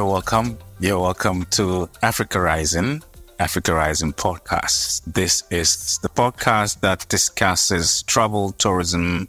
[0.00, 0.56] You're welcome.
[0.78, 3.02] You're welcome to Africa Rising,
[3.38, 5.02] Africa Rising podcast.
[5.04, 9.28] This is the podcast that discusses travel, tourism,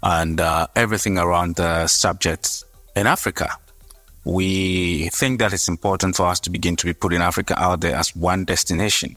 [0.00, 2.62] and uh, everything around the subject
[2.94, 3.50] in Africa.
[4.24, 7.96] We think that it's important for us to begin to be putting Africa out there
[7.96, 9.16] as one destination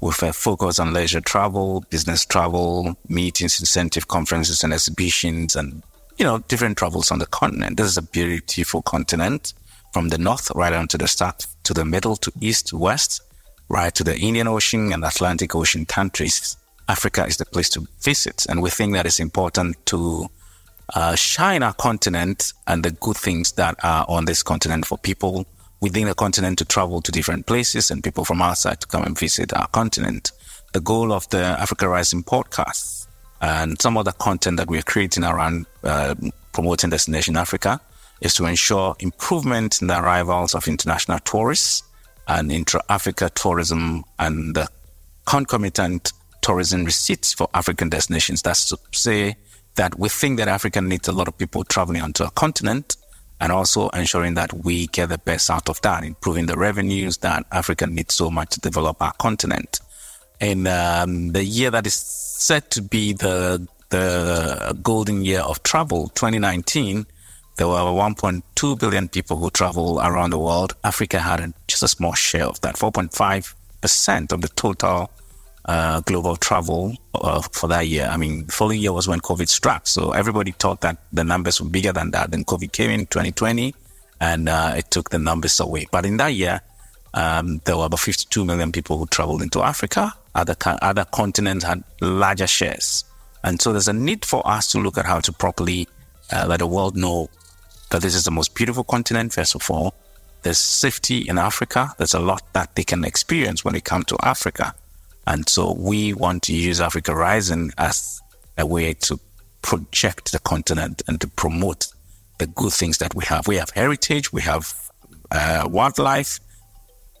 [0.00, 5.82] with a focus on leisure travel, business travel, meetings, incentive conferences and exhibitions, and
[6.16, 7.76] you know, different travels on the continent.
[7.76, 9.52] This is a beautiful continent
[9.94, 13.22] from the north right on to the south, to the middle, to east, to west,
[13.68, 16.56] right to the Indian Ocean and Atlantic Ocean countries.
[16.88, 18.44] Africa is the place to visit.
[18.48, 20.26] And we think that it's important to
[20.96, 25.46] uh, shine our continent and the good things that are on this continent for people
[25.80, 29.16] within the continent to travel to different places and people from outside to come and
[29.16, 30.32] visit our continent.
[30.72, 33.06] The goal of the Africa Rising podcast
[33.40, 36.16] and some other content that we're creating around uh,
[36.52, 37.80] promoting Destination Africa
[38.24, 41.82] is to ensure improvement in the arrivals of international tourists
[42.26, 44.66] and intra-Africa tourism and the
[45.26, 48.40] concomitant tourism receipts for African destinations.
[48.42, 49.36] That's to say
[49.74, 52.96] that we think that Africa needs a lot of people traveling onto a continent
[53.40, 57.44] and also ensuring that we get the best out of that, improving the revenues that
[57.52, 59.80] Africa needs so much to develop our continent.
[60.40, 66.08] In um, the year that is set to be the the golden year of travel,
[66.14, 67.06] 2019,
[67.56, 70.74] there were 1.2 billion people who travel around the world.
[70.82, 75.10] Africa had just a small share of that, 4.5% of the total
[75.66, 78.08] uh, global travel uh, for that year.
[78.10, 79.86] I mean, the following year was when COVID struck.
[79.86, 82.32] So everybody thought that the numbers were bigger than that.
[82.32, 83.74] Then COVID came in 2020
[84.20, 85.86] and uh, it took the numbers away.
[85.90, 86.60] But in that year,
[87.14, 90.12] um, there were about 52 million people who traveled into Africa.
[90.34, 93.04] Other, other continents had larger shares.
[93.44, 95.86] And so there's a need for us to look at how to properly
[96.32, 97.28] uh, let the world know
[97.94, 99.94] that this is the most beautiful continent, first of all.
[100.42, 101.94] There's safety in Africa.
[101.96, 104.74] There's a lot that they can experience when they come to Africa.
[105.28, 108.20] And so we want to use Africa Rising as
[108.58, 109.20] a way to
[109.62, 111.86] project the continent and to promote
[112.38, 113.46] the good things that we have.
[113.46, 114.74] We have heritage, we have
[115.30, 116.40] uh, wildlife,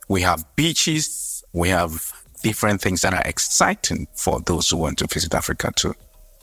[0.08, 5.06] we have beaches, we have different things that are exciting for those who want to
[5.06, 5.94] visit Africa to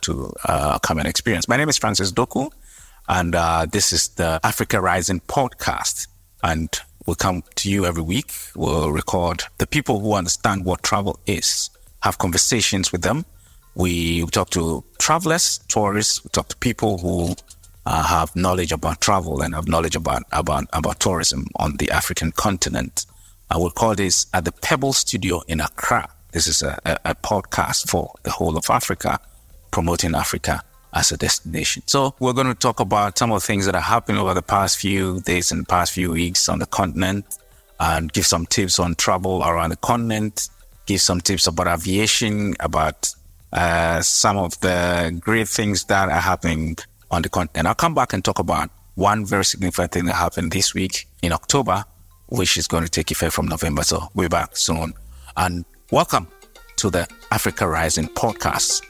[0.04, 1.48] to uh, come and experience.
[1.48, 2.50] My name is Francis Doku.
[3.12, 6.08] And uh, this is the Africa Rising podcast.
[6.44, 6.70] And
[7.06, 8.32] we'll come to you every week.
[8.56, 11.70] We'll record the people who understand what travel is,
[12.04, 13.26] have conversations with them.
[13.76, 16.24] We talk to travelers, tourists.
[16.24, 17.36] We talk to people who
[17.86, 22.32] uh, have knowledge about travel and have knowledge about, about, about tourism on the African
[22.32, 23.06] continent.
[23.50, 26.08] I will call this at the Pebble Studio in Accra.
[26.32, 29.20] This is a, a, a podcast for the whole of Africa,
[29.70, 31.84] promoting Africa as a destination.
[31.86, 34.42] So we're going to talk about some of the things that are happening over the
[34.42, 37.26] past few days and past few weeks on the continent
[37.80, 40.50] and give some tips on travel around the continent,
[40.86, 43.14] give some tips about aviation, about
[43.54, 46.78] uh, some of the great things that are happening
[47.10, 47.68] on the continent.
[47.68, 51.32] I'll come back and talk about one very significant thing that happened this week in
[51.32, 51.84] October,
[52.28, 53.84] which is going to take effect from November.
[53.84, 54.94] So we're back soon.
[55.38, 56.28] And welcome
[56.78, 58.84] to the Africa Rising podcast.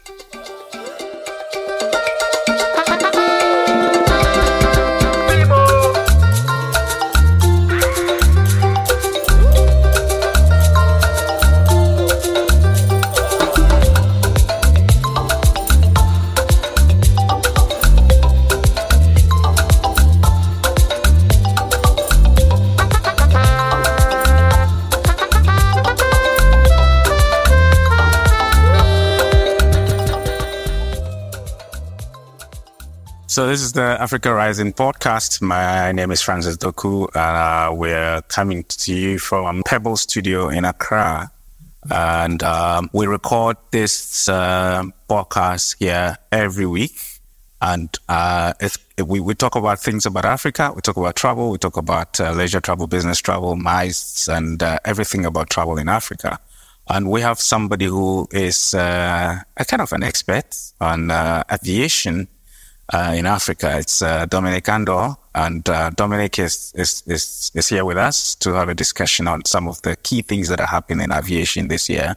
[33.32, 35.42] So this is the Africa Rising podcast.
[35.42, 37.08] My name is Francis Doku.
[37.16, 41.32] Uh, we're coming to you from Pebble Studio in Accra.
[41.90, 47.00] And um, we record this uh, podcast here every week.
[47.62, 48.52] And uh,
[49.02, 50.74] we, we talk about things about Africa.
[50.76, 51.52] We talk about travel.
[51.52, 55.88] We talk about uh, leisure travel, business travel, MICE, and uh, everything about travel in
[55.88, 56.38] Africa.
[56.90, 61.10] And we have somebody who is uh, a kind of an expert on
[61.50, 62.28] aviation
[62.92, 63.78] uh, in Africa.
[63.78, 68.54] It's uh, Dominic Andor, and uh, Dominic is, is, is is here with us to
[68.54, 71.90] have a discussion on some of the key things that are happening in aviation this
[71.90, 72.16] year,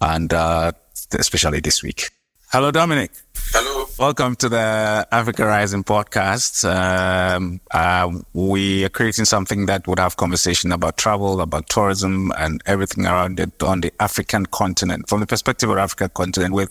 [0.00, 0.72] and uh,
[1.12, 2.10] especially this week.
[2.52, 3.10] Hello, Dominic.
[3.52, 3.86] Hello.
[3.98, 6.64] Welcome to the Africa Rising podcast.
[6.68, 12.62] Um, uh, we are creating something that would have conversation about travel, about tourism, and
[12.66, 16.70] everything around it on the African continent, from the perspective of African continent, with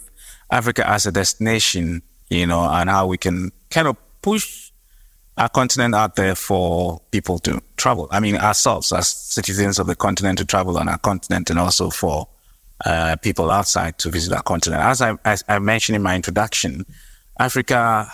[0.51, 4.71] Africa as a destination you know, and how we can kind of push
[5.37, 8.07] our continent out there for people to travel.
[8.09, 11.89] I mean, ourselves as citizens of the continent to travel on our continent and also
[11.89, 12.27] for
[12.85, 14.81] uh, people outside to visit our continent.
[14.81, 16.85] As I, as I mentioned in my introduction,
[17.39, 18.09] Africa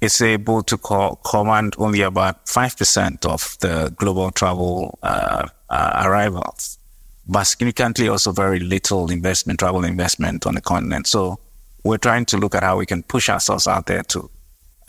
[0.00, 6.78] is able to co- command only about 5% of the global travel uh, uh, arrivals,
[7.26, 11.06] but significantly also very little investment, travel investment on the continent.
[11.06, 11.40] So
[11.86, 14.30] we're trying to look at how we can push ourselves out there to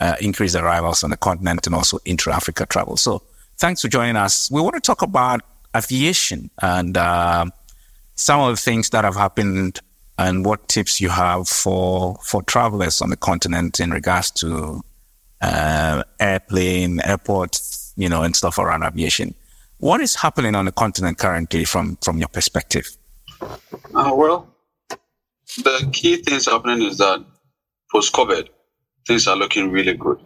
[0.00, 2.96] uh, increase arrivals on the continent and also intra-Africa travel.
[2.96, 3.22] So
[3.58, 4.50] thanks for joining us.
[4.50, 5.40] We want to talk about
[5.76, 7.46] aviation and uh,
[8.14, 9.80] some of the things that have happened
[10.18, 14.82] and what tips you have for for travelers on the continent in regards to
[15.40, 19.34] uh, airplane, airports, you know, and stuff around aviation.
[19.78, 22.90] What is happening on the continent currently from from your perspective?
[23.40, 24.48] Uh, well,
[25.64, 27.24] the key things happening is that
[27.92, 28.48] post COVID,
[29.06, 30.18] things are looking really good,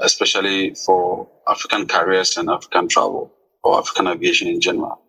[0.00, 3.32] especially for African carriers and African travel
[3.64, 5.00] or African aviation in general.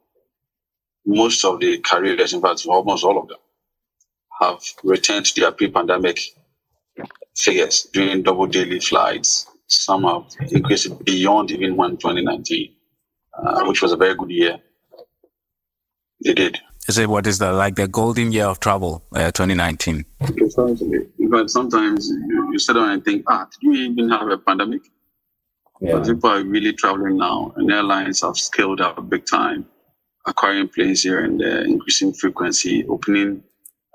[1.05, 3.39] Most of the carriers, in fact, almost all of them,
[4.41, 6.19] have returned to their pre-pandemic
[7.37, 9.47] figures doing double daily flights.
[9.67, 12.75] Some have increased beyond even one 2019,
[13.37, 14.59] uh, which was a very good year.
[16.23, 16.59] They did.
[16.91, 20.03] Is it what is the like the golden year of travel, uh, 2019?
[21.29, 24.81] But sometimes you, you sit down and think, ah, did we even have a pandemic?
[25.79, 25.93] Yeah.
[25.93, 29.67] But people are really traveling now, and airlines have scaled up a big time,
[30.27, 33.41] acquiring planes here and there, increasing frequency, opening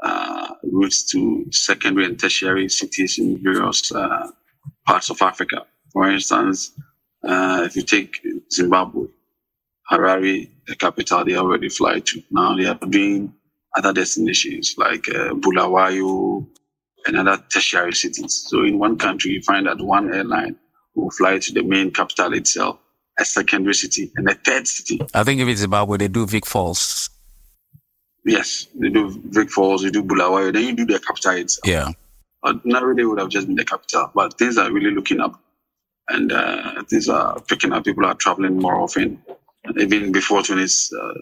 [0.02, 4.30] uh, routes to secondary and tertiary cities in various uh,
[4.86, 5.66] parts of Africa.
[5.92, 6.72] For instance,
[7.22, 9.08] uh, if you take Zimbabwe,
[9.90, 12.22] Harare, the capital, they already fly to.
[12.30, 13.32] Now they are doing
[13.76, 16.46] other destinations like uh, Bulawayo
[17.06, 18.46] and other tertiary cities.
[18.48, 20.56] So in one country, you find that one airline
[20.94, 22.78] will fly to the main capital itself,
[23.18, 25.00] a secondary city, and a third city.
[25.14, 27.10] I think if it's Zimbabwe, they do Vic Falls.
[28.24, 31.66] Yes, they do Vic Falls, they do Bulawayo, then you do the capital itself.
[31.66, 31.90] Yeah.
[32.44, 35.40] Ordinarily, would have just been the capital, but things are really looking up,
[36.08, 37.84] and uh, things are picking up.
[37.84, 39.22] People are traveling more often,
[39.78, 41.14] even before 20, uh,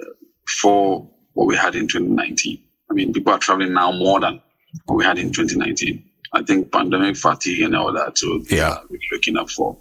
[0.47, 2.63] before what we had in 2019.
[2.91, 4.41] I mean, people are traveling now more than
[4.87, 6.03] what we had in 2019.
[6.33, 8.19] I think pandemic fatigue and all that.
[8.19, 9.77] So yeah, we're looking up for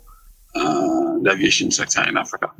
[0.55, 2.51] uh, the aviation sector in Africa.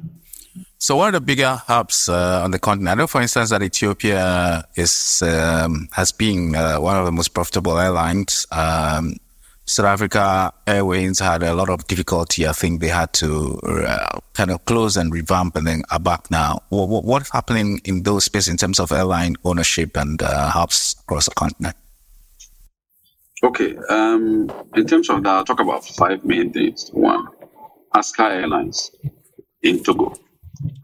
[0.79, 2.89] So, what are the bigger hubs uh, on the continent?
[2.89, 7.29] I know, for instance, that Ethiopia is um, has been uh, one of the most
[7.29, 8.45] profitable airlines.
[8.51, 9.15] Um,
[9.65, 12.45] South Africa Airways had a lot of difficulty.
[12.47, 16.29] I think they had to uh, kind of close and revamp, and then are back
[16.29, 16.61] now.
[16.69, 20.97] What, what, what's happening in those spaces in terms of airline ownership and uh, hubs
[21.03, 21.75] across the continent?
[23.43, 26.89] Okay, um, in terms of that, I'll talk about five main things.
[26.93, 27.27] One,
[27.95, 28.91] ASKY Airlines
[29.61, 30.13] in Togo.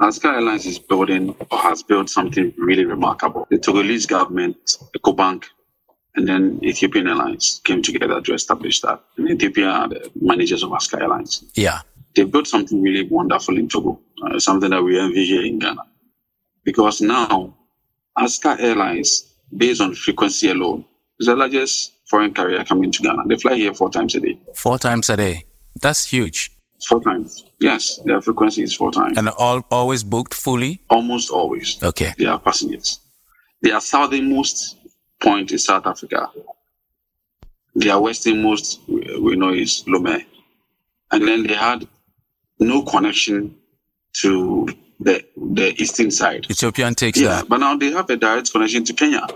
[0.01, 3.47] ASKY Airlines is building or has built something really remarkable.
[3.49, 4.57] The Togolese government,
[4.97, 5.45] EcoBank,
[6.15, 9.01] and then Ethiopian Airlines came together to establish that.
[9.17, 11.43] And Ethiopia are the managers of ASKY Airlines.
[11.53, 11.81] Yeah.
[12.15, 15.83] They built something really wonderful in Togo, uh, something that we envy here in Ghana.
[16.63, 17.55] Because now,
[18.17, 20.83] ASKY Airlines, based on frequency alone,
[21.19, 23.23] is the largest foreign carrier coming to Ghana.
[23.27, 24.39] They fly here four times a day.
[24.55, 25.45] Four times a day.
[25.81, 26.51] That's huge.
[26.87, 27.45] Four times.
[27.59, 29.17] Yes, their frequency is four times.
[29.17, 30.81] And all always booked fully?
[30.89, 31.81] Almost always.
[31.83, 32.13] Okay.
[32.17, 32.99] They are passengers.
[33.61, 34.77] Their southernmost
[35.21, 36.29] point is South Africa.
[37.75, 40.25] Their westernmost we know is Lomé.
[41.11, 41.87] And then they had
[42.59, 43.55] no connection
[44.21, 44.67] to
[44.99, 46.47] the the eastern side.
[46.49, 47.49] Ethiopian takes yeah, that.
[47.49, 49.27] But now they have a direct connection to Kenya.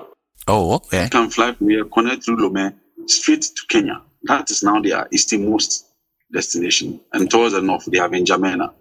[0.47, 1.05] Oh, okay.
[1.05, 2.73] You can fly from here, connect through Lomé
[3.05, 4.01] straight to Kenya.
[4.23, 5.85] That is now their easternmost
[6.31, 6.99] destination.
[7.13, 8.73] And towards the north, they have N'Djamena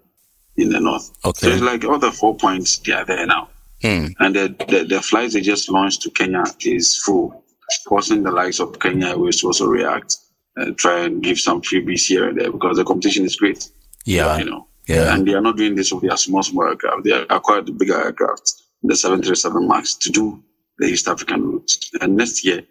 [0.57, 1.13] in the north.
[1.25, 1.47] Okay.
[1.47, 3.49] So it's like all the four points, they are there now.
[3.83, 4.07] Hmm.
[4.21, 7.45] And the, the, the flights they just launched to Kenya is full,
[7.89, 10.17] forcing the likes of Kenya Airways to also react
[10.57, 13.69] and try and give some freebies here and there because the competition is great.
[14.05, 14.39] Yeah.
[14.39, 14.69] You know.
[14.89, 15.15] Yeah.
[15.15, 17.05] And they are not doing this with their small, small aircraft.
[17.05, 20.43] They acquired the bigger aircraft, the 737 MAX, to do
[20.79, 21.71] the East African route.
[22.01, 22.63] And next year,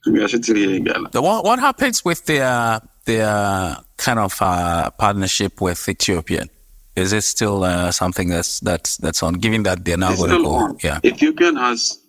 [1.21, 6.49] what, what happens with their, their kind of uh, partnership with Ethiopian?
[6.95, 10.43] Is it still uh, something that's, that's, that's on, given that they're now going to
[10.43, 10.51] go?
[10.51, 10.77] on.
[10.83, 10.99] Yeah.
[11.03, 11.99] Ethiopian has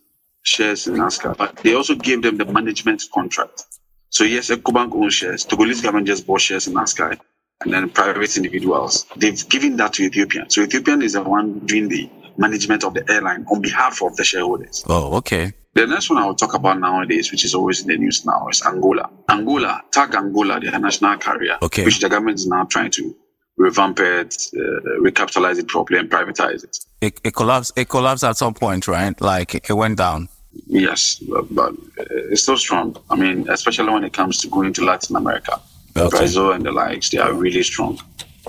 [0.42, 3.64] shares in ASKY, but they also gave them the management contract.
[4.10, 5.46] So yes, EcoBank owns shares.
[5.46, 7.16] Togolese government just bought shares in ASKY,
[7.62, 9.06] and then private individuals.
[9.16, 10.50] They've given that to Ethiopian.
[10.50, 14.24] So Ethiopian is the one doing the management of the airline on behalf of the
[14.24, 14.84] shareholders.
[14.88, 15.52] Oh, okay.
[15.74, 18.46] The next one I will talk about nowadays, which is always in the news now,
[18.48, 19.08] is Angola.
[19.30, 21.84] Angola, TAAG Angola, their national carrier, Okay.
[21.84, 23.14] which the government is now trying to
[23.56, 24.60] revamp it, uh,
[25.00, 26.76] recapitalize it properly, and privatize it.
[27.00, 27.72] It, it collapsed.
[27.76, 29.18] It collapsed at some point, right?
[29.20, 30.28] Like it went down.
[30.66, 32.94] Yes, but, but uh, it's still strong.
[33.08, 35.58] I mean, especially when it comes to going to Latin America,
[35.96, 36.08] Okay.
[36.18, 37.98] Brazil and the likes, they are really strong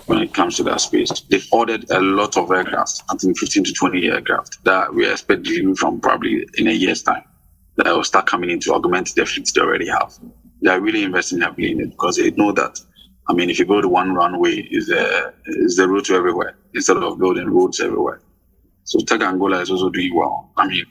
[0.05, 1.11] when it comes to that space.
[1.29, 5.43] They've ordered a lot of aircraft, I think 15 to 20 aircraft that we expect
[5.43, 7.23] delivery from probably in a year's time.
[7.77, 10.13] That will start coming in to augment the fleet they already have.
[10.61, 12.79] They are really investing heavily in it because they know that.
[13.27, 16.97] I mean, if you build one runway, is the is the route to everywhere instead
[16.97, 18.21] of building roads everywhere.
[18.83, 20.51] So TAAG Angola is also doing well.
[20.57, 20.85] I mean,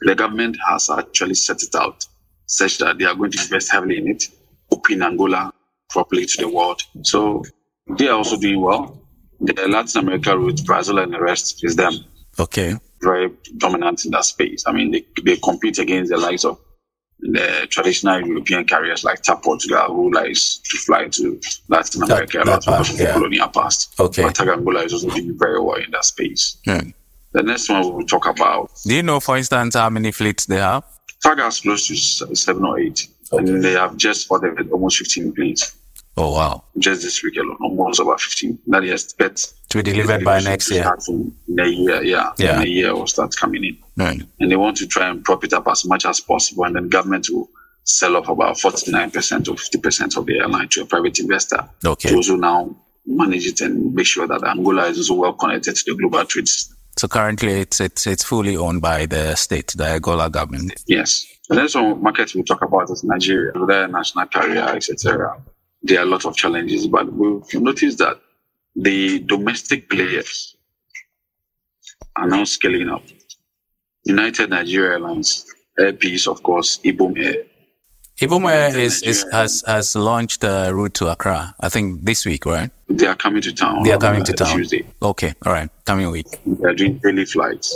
[0.00, 2.06] the government has actually set it out
[2.46, 4.24] such that they are going to invest heavily in it,
[4.70, 5.52] open Angola
[5.90, 6.80] properly to the world.
[7.02, 7.42] So
[7.96, 9.00] they are also doing well.
[9.40, 11.92] The Latin America route, Brazil and the rest is them
[12.38, 12.74] Okay.
[13.00, 14.64] very dominant in that space.
[14.66, 16.58] I mean, they, they compete against the likes of
[17.20, 22.44] the traditional European carriers like TAP Portugal, who likes to fly to Latin America a
[22.44, 23.12] that lot part, of the yeah.
[23.12, 23.94] colonial past.
[23.98, 24.22] Okay.
[24.22, 26.58] But TAAG Angola is also doing very well in that space.
[26.64, 26.90] Hmm.
[27.32, 30.46] The next one we will talk about Do you know, for instance, how many fleets
[30.46, 30.84] they have?
[31.24, 33.08] TAAG has close to seven or eight.
[33.32, 35.76] And they have just ordered almost 15 planes.
[36.20, 36.64] Oh wow.
[36.78, 38.58] Just this week alone, almost about 15.
[38.66, 40.84] That they expect To be delivered by next year.
[41.08, 42.32] in in a year, yeah.
[42.38, 42.56] Yeah.
[42.56, 43.76] In a year will start coming in.
[43.96, 44.20] Hmm.
[44.40, 46.64] And they want to try and prop it up as much as possible.
[46.64, 47.48] And then government will
[47.84, 52.14] sell off about 49% or 50% of the airline to a private investor to Okay.
[52.14, 55.96] also now manage it and make sure that Angola is also well connected to the
[55.96, 56.76] global trade system.
[56.98, 60.72] So currently, it's it's it's fully owned by the state, the Angola government.
[60.86, 61.24] Yes.
[61.48, 65.40] The next one market we'll talk about is Nigeria, their national carrier, etc.
[65.88, 68.20] There are a lot of challenges, but we've noticed that
[68.76, 70.54] the domestic players
[72.16, 73.02] are now scaling up.
[74.04, 75.46] United Nigeria Airlines,
[75.78, 77.44] Air Peace, of course, Ibom Air.
[78.20, 81.54] Ibom Air is, is has has launched a route to Accra.
[81.60, 82.70] I think this week, right?
[82.88, 83.82] They are coming to town.
[83.82, 84.56] They are coming to uh, town.
[84.56, 84.84] Tuesday.
[85.00, 86.26] Okay, all right, coming week.
[86.44, 87.74] They are doing daily flights.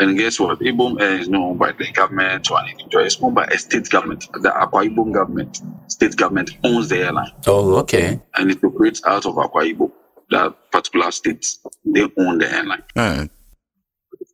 [0.00, 0.58] And guess what?
[0.60, 2.58] Ibom Air is not owned by the government or.
[3.02, 4.26] It's owned by a state government.
[4.32, 7.30] The Akwa Ibom government, state government owns the airline.
[7.46, 8.18] Oh, okay.
[8.36, 9.92] and it operates out of Akwa Ibom,
[10.30, 11.46] that particular state.
[11.84, 12.82] They own the airline.
[12.96, 13.24] Hmm.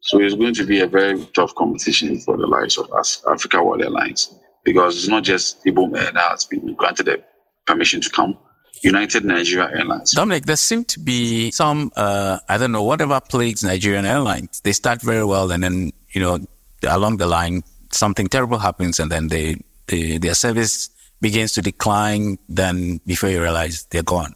[0.03, 3.61] So it's going to be a very tough competition for the likes of us, Africa
[3.63, 4.33] World Airlines,
[4.65, 7.25] because it's not just Ibom Air that has been granted the
[7.67, 8.39] permission to come.
[8.83, 10.13] United Nigeria Airlines.
[10.13, 14.61] Dominic, there seem to be some, uh, I don't know, whatever plagues Nigerian airlines.
[14.61, 16.39] They start very well, and then you know,
[16.83, 19.57] along the line, something terrible happens, and then they,
[19.87, 20.91] they their service
[21.21, 22.39] begins to decline.
[22.49, 24.35] Then before you realize they're gone.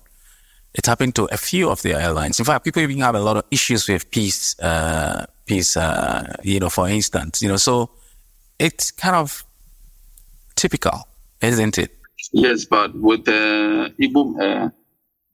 [0.72, 2.38] It happened to a few of the airlines.
[2.38, 6.60] In fact, people even have a lot of issues with peace, uh, peace, uh, you
[6.60, 7.90] know, for instance, you know, so
[8.56, 9.44] it's kind of
[10.54, 11.08] typical,
[11.40, 11.99] isn't it?
[12.32, 14.72] Yes, but with uh, the Ibom Air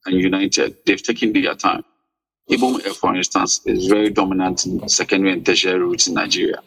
[0.07, 1.85] and United, they've taken their time.
[2.51, 6.63] Ibom Air, for instance, is very dominant in secondary and tertiary routes in Nigeria.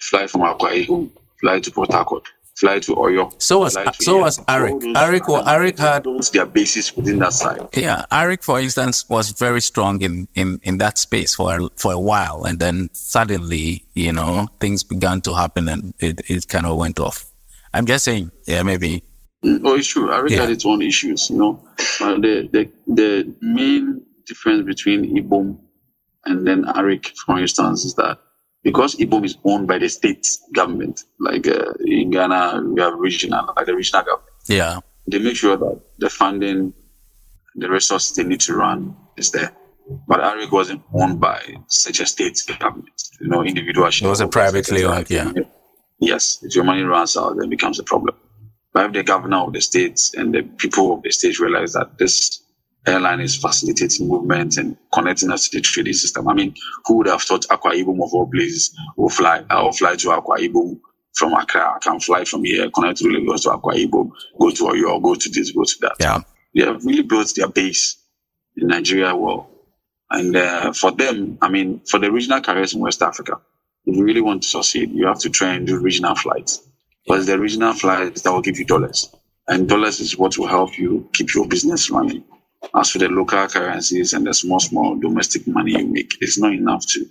[0.00, 1.10] Fly from Akwa Ibom,
[1.40, 2.24] fly to Port Harcourt,
[2.56, 3.32] fly to Uyo.
[3.40, 4.80] So was to so was Arik.
[4.94, 7.66] Arik, wa- Arik had their bases within that side.
[7.74, 11.92] Yeah, Arik, for instance, was very strong in, in, in that space for a, for
[11.92, 16.66] a while, and then suddenly, you know, things began to happen, and it, it kind
[16.66, 17.24] of went off.
[17.72, 19.02] I'm just saying, yeah, maybe.
[19.44, 20.08] Oh, it's true.
[20.08, 20.42] Arik Yeah.
[20.42, 21.60] had its own issues, you know.
[21.98, 25.58] But the, the the main difference between Ibom
[26.24, 28.18] and then Arik, for instance, is that
[28.62, 33.52] because Ibom is owned by the state government, like uh, in Ghana, we have regional,
[33.56, 34.30] like the regional government.
[34.46, 36.72] Yeah, They make sure that the funding,
[37.56, 39.50] the resources they need to run is there.
[40.06, 43.88] But Arik wasn't owned by such a state government, you know, individual.
[43.88, 45.10] it was a privately owned.
[45.10, 45.32] Yeah,
[45.98, 48.14] Yes, if your money runs out, then it becomes a problem.
[48.72, 51.98] But if the governor of the state and the people of the state realize that
[51.98, 52.42] this
[52.86, 56.54] airline is facilitating movement and connecting us to the trading system, I mean,
[56.86, 60.08] who would have thought Akwa Ibom of all places will fly, uh, will fly to
[60.08, 60.80] Akwa Ibom
[61.14, 61.74] from Accra?
[61.76, 64.10] I can fly from here, connect to Lagos to Akwa Ibom,
[64.40, 65.96] go to Uyo, go to this, go to that.
[66.00, 66.20] yeah.
[66.54, 67.96] They have really built their base
[68.56, 69.48] in Nigeria well.
[70.10, 73.40] And uh, for them, I mean, for the regional carriers in West Africa,
[73.86, 76.62] if you really want to succeed, you have to try and do regional flights.
[77.06, 79.14] But the regional flights that will give you dollars.
[79.48, 82.24] And dollars is what will help you keep your business running.
[82.76, 86.52] As for the local currencies and the small, small domestic money you make, it's not
[86.52, 87.04] enough to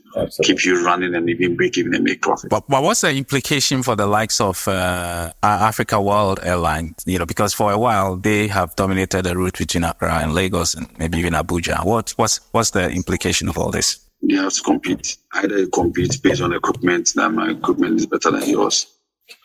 [0.43, 2.49] keep you running and even break even and make profit.
[2.49, 7.03] But, but what's the implication for the likes of uh, Africa World Airlines?
[7.05, 10.73] You know, because for a while they have dominated the route between Accra and Lagos
[10.73, 11.85] and maybe even Abuja.
[11.85, 13.99] What what's what's the implication of all this?
[14.21, 15.17] you have to compete.
[15.33, 18.87] Either you compete based on equipment, that my equipment is better than yours.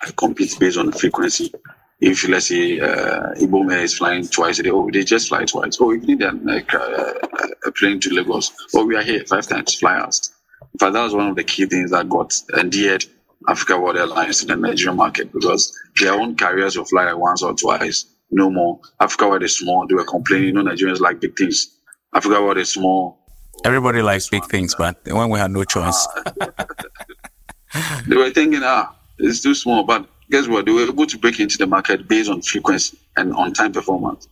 [0.02, 1.52] I compete based on frequency.
[2.00, 5.78] If let's say uh, Ibom is flying twice a day, oh, they just fly twice.
[5.81, 7.14] Oh, need a, like, uh,
[7.64, 10.31] a plane to Lagos, oh, we are here five times, fly us.
[10.75, 13.07] In fact, that was one of the key things that got endeared
[13.49, 17.55] Africa World Airlines to the Nigerian market because their own carriers will fly once or
[17.55, 18.81] twice, no more.
[19.00, 19.87] Africa World is small.
[19.87, 21.78] They were complaining, you know, Nigerians like big things.
[22.14, 23.19] Africa World is small.
[23.64, 26.07] Everybody likes big things, but when we had no choice.
[28.07, 29.82] they were thinking, ah, it's too small.
[29.85, 30.66] But guess what?
[30.66, 34.28] They were able to break into the market based on frequency and on time performance.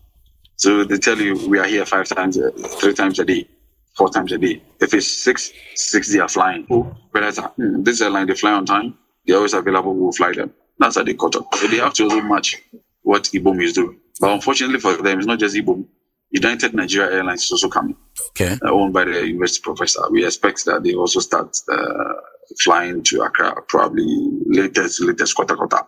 [0.56, 3.48] So they tell you we are here five times, a, three times a day,
[3.96, 4.62] four times a day.
[4.80, 6.66] If it's six, six they are flying.
[6.70, 8.96] Oh, but hmm, this airline they fly on time.
[9.26, 9.94] They're always available.
[9.94, 10.52] We'll fly them.
[10.78, 11.54] That's how they cut up.
[11.54, 12.60] So they have to also match
[13.02, 13.98] what Ibom is doing.
[14.20, 15.86] But unfortunately for them, it's not just Ibom.
[16.30, 17.96] United Nigeria Airlines is also coming.
[18.30, 18.58] Okay.
[18.64, 20.00] Uh, owned by the university professor.
[20.10, 22.14] We expect that they also start uh,
[22.62, 24.06] flying to Accra probably
[24.46, 25.80] latest latest quarter quarter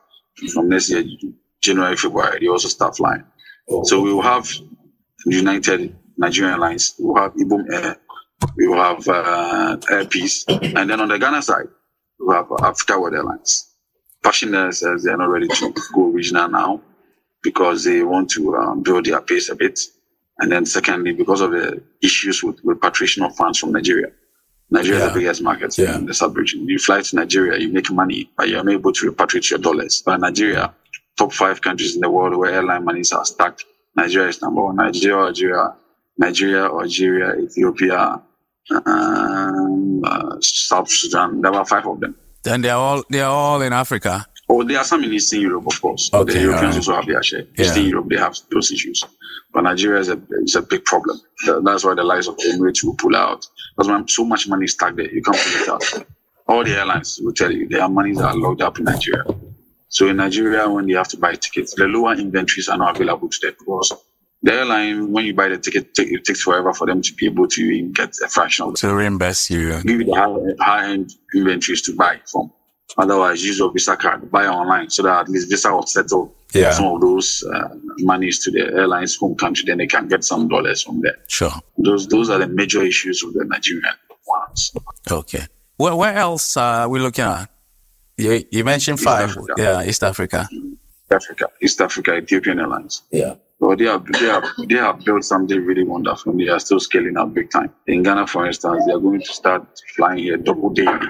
[0.53, 1.05] from next year
[1.63, 2.39] January February.
[2.41, 3.25] They also start flying.
[3.69, 3.83] Oh.
[3.85, 4.49] So we will have
[5.27, 6.95] United Nigerian Airlines.
[6.99, 7.97] We will have Ibom Air.
[8.57, 11.67] We will have uh, Air Peace, and then on the Ghana side,
[12.21, 13.73] we have Africa World Airlines.
[14.23, 16.83] PassionAir says they're not ready to go regional now
[17.43, 19.79] because they want to um, build their pace a bit.
[20.39, 24.09] And then secondly, because of the issues with repatriation of funds from Nigeria.
[24.71, 25.07] Nigeria yeah.
[25.07, 25.97] is the biggest market yeah.
[25.97, 26.69] in the sub-region.
[26.69, 30.03] You fly to Nigeria, you make money, but you're unable to repatriate your dollars.
[30.05, 30.75] But Nigeria,
[31.17, 33.65] top five countries in the world where airline monies are stacked.
[33.97, 34.77] Nigeria is number one.
[34.77, 35.75] Nigeria, Algeria,
[36.19, 38.21] Nigeria, Algeria, Ethiopia,
[38.85, 41.41] um, uh, South Sudan.
[41.41, 42.17] There were five of them.
[42.45, 44.27] And they're all they're all in Africa.
[44.49, 46.11] Oh, there are some in Eastern Europe, of course.
[46.13, 46.77] Okay, the Europeans right.
[46.77, 47.45] also have their share.
[47.57, 47.65] Yeah.
[47.65, 49.05] Eastern Europe, they have those issues.
[49.53, 51.21] But Nigeria is a, is a big problem.
[51.65, 53.47] That's why the likes of Emirates will pull out.
[53.77, 55.11] That's why so much money is stuck there.
[55.13, 56.07] You can't pull it out.
[56.49, 59.25] All the airlines will tell you their monies are locked up in Nigeria.
[59.89, 63.29] So in Nigeria, when they have to buy tickets, the lower inventories are not available
[63.29, 63.93] to them because
[64.43, 67.49] the airline, when you buy the ticket, it takes forever for them to be able
[67.49, 69.83] to get a fraction of to reimburse you.
[69.83, 72.53] Give you the high, end inventories to buy from.
[72.99, 76.71] Otherwise, use your Visa card, buy online so that at least Visa will settle yeah.
[76.71, 77.69] some of those uh,
[77.99, 79.65] monies to the airline's home country.
[79.67, 81.17] Then they can get some dollars from there.
[81.29, 81.53] Sure.
[81.79, 83.95] Those those are the major issues with the Nigerian
[84.27, 84.73] ones.
[85.11, 85.47] Okay.
[85.79, 87.51] Well, where else are we looking at?
[88.17, 89.31] You, you mentioned five.
[89.31, 89.55] Africa.
[89.59, 90.49] Yeah, East Africa.
[91.11, 93.03] Africa, East Africa, Ethiopian Airlines.
[93.11, 93.35] Yeah.
[93.59, 96.33] Well, they have they have they have built something really wonderful.
[96.37, 97.73] They are still scaling up big time.
[97.87, 101.07] In Ghana, for instance, they are going to start flying here double daily,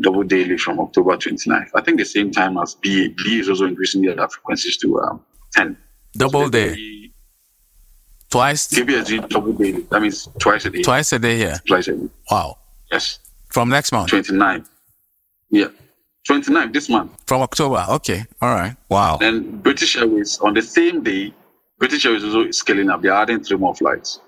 [0.00, 1.70] double daily from October 29th.
[1.74, 3.08] I think the same time as BA.
[3.16, 5.76] BA is also increasing their frequencies to um, 10.
[6.14, 7.10] Double so day.
[8.30, 8.68] Twice.
[8.68, 9.82] KBS doing double daily.
[9.90, 10.82] That means twice a day.
[10.82, 11.58] Twice a day, yeah.
[11.66, 12.08] Twice a day.
[12.30, 12.58] Wow.
[12.90, 13.18] Yes.
[13.48, 14.10] From next month.
[14.10, 14.64] 29.
[15.50, 15.68] Yeah.
[16.26, 17.12] 29 this month.
[17.26, 17.86] From October.
[17.88, 18.24] Okay.
[18.42, 18.76] All right.
[18.90, 19.18] Wow.
[19.20, 21.32] And British Airways on the same day
[21.78, 23.02] British Airways is also scaling up.
[23.02, 24.20] They're adding three more flights.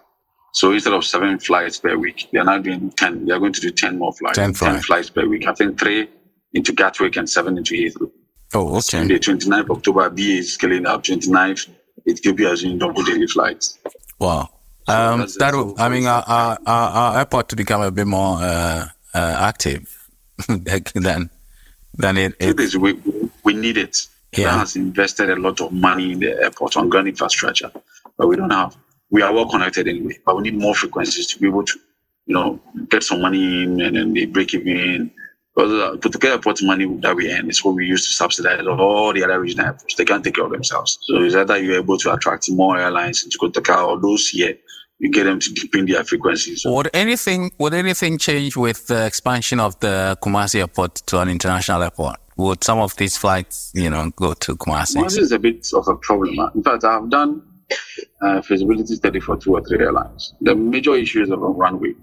[0.53, 3.27] So instead of seven flights per week, they're now doing 10.
[3.27, 4.37] They're going to do 10 more flights.
[4.37, 5.47] 10, 10 flights per week.
[5.47, 6.09] I think three
[6.53, 8.11] into Gatwick and seven into Heathrow.
[8.55, 8.81] Oh, okay.
[8.81, 11.05] So the 29th October, BA is scaling up.
[11.05, 11.69] 29th,
[12.09, 13.79] Ethiopia is doing double daily flights.
[14.19, 14.51] Wow.
[14.89, 18.39] So um, that will, I mean, our, our, our, airport to become a bit more
[18.41, 20.09] uh, uh, active
[20.49, 21.31] than
[21.95, 22.35] than it.
[22.41, 23.01] it we,
[23.45, 24.59] we need it yeah.
[24.59, 27.71] has invested a lot of money in the airport on ground infrastructure,
[28.17, 28.77] but we don't have.
[29.11, 31.79] We are well connected anyway, but we need more frequencies to be able to,
[32.27, 35.11] you know, get some money in and then they break even.
[35.55, 38.65] Because uh, to get airport money that we earn is what we use to subsidize
[38.67, 39.97] all the other regional airports.
[39.97, 40.99] They can't take care of themselves.
[41.03, 44.57] So it's either you're able to attract more airlines into Kotoka or those here
[45.01, 46.63] you get them to deepen their frequencies.
[46.67, 51.83] Would anything would anything change with the expansion of the Kumasi airport to an international
[51.83, 52.19] airport?
[52.41, 54.97] would some of these flights, you know, go to Kumasi?
[54.97, 56.51] Kumasi is a bit of a problem.
[56.55, 57.43] In fact, I've done
[58.23, 60.35] uh, feasibility study for two or three airlines.
[60.41, 61.95] The major issue is around runway.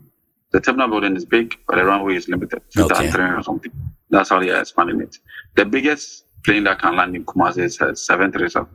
[0.52, 3.10] The terminal building is big, but the runway is limited, okay.
[3.10, 3.72] or something.
[4.10, 5.18] That's how they are expanding it.
[5.56, 8.68] The biggest plane that can land in Kumasi is a 737.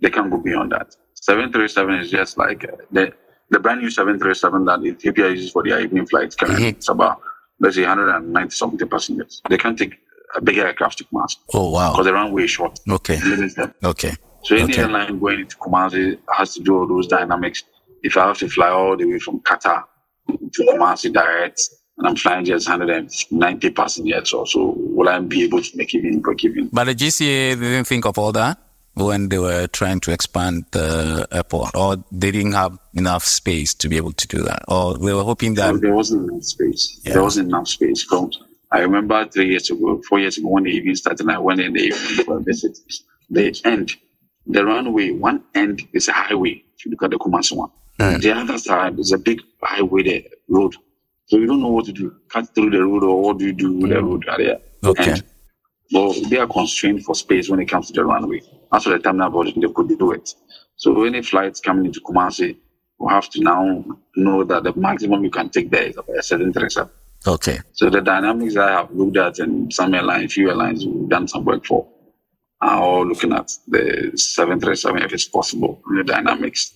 [0.00, 0.96] They can't go beyond that.
[1.14, 3.12] 737 is just like uh, the
[3.50, 6.34] the brand new 737 that Ethiopia uses for their evening flights.
[6.36, 6.62] mm-hmm.
[6.62, 7.20] It's about
[7.60, 9.42] let's say 190 something passengers.
[9.48, 9.98] They can't take
[10.34, 11.36] a bigger aircraft to Kumasi.
[11.52, 11.92] Oh wow!
[11.92, 12.80] Because the runway is short.
[12.88, 13.20] Okay.
[13.84, 14.12] Okay.
[14.44, 14.82] So any okay.
[14.82, 17.62] airline going into Kumasi has to do all those dynamics.
[18.02, 19.84] If I have to fly all the way from Qatar
[20.28, 21.60] to Kumasi direct,
[21.98, 26.20] and I'm flying just 190 passengers or so, will I be able to make even
[26.20, 26.68] break even?
[26.72, 28.58] But the GCA didn't think of all that.
[28.94, 33.88] when they were trying to expand the airport, or they didn't have enough space to
[33.88, 37.00] be able to do that, or they were hoping that there wasn't enough space.
[37.04, 38.06] There wasn't enough space.
[38.70, 41.72] I remember three years ago, four years ago, when they even started, I went in
[41.72, 42.78] the evening for a visit.
[43.30, 43.92] The end,
[44.46, 46.62] the runway, one end is a highway.
[46.76, 47.70] If you look at the Kumasi one,
[48.20, 50.74] the other side is a big highway, the road.
[51.26, 52.14] So you don't know what to do.
[52.28, 54.24] Cut through the road, or what do you do with the road?
[54.26, 55.02] The Okay.
[55.12, 55.22] end?
[55.92, 58.40] Well, they are constrained for space when it comes to the runway.
[58.82, 60.34] For the terminal boarding, they could do it.
[60.76, 62.56] So any flights coming into Kumasi,
[62.98, 63.84] will have to now
[64.16, 66.88] know that the maximum you can take there is about a certain threshold.
[67.26, 71.28] okay, So the dynamics I have looked at and some airlines, few airlines we've done
[71.28, 71.86] some work for
[72.70, 76.74] all looking at the 737 if it's possible, the dynamics.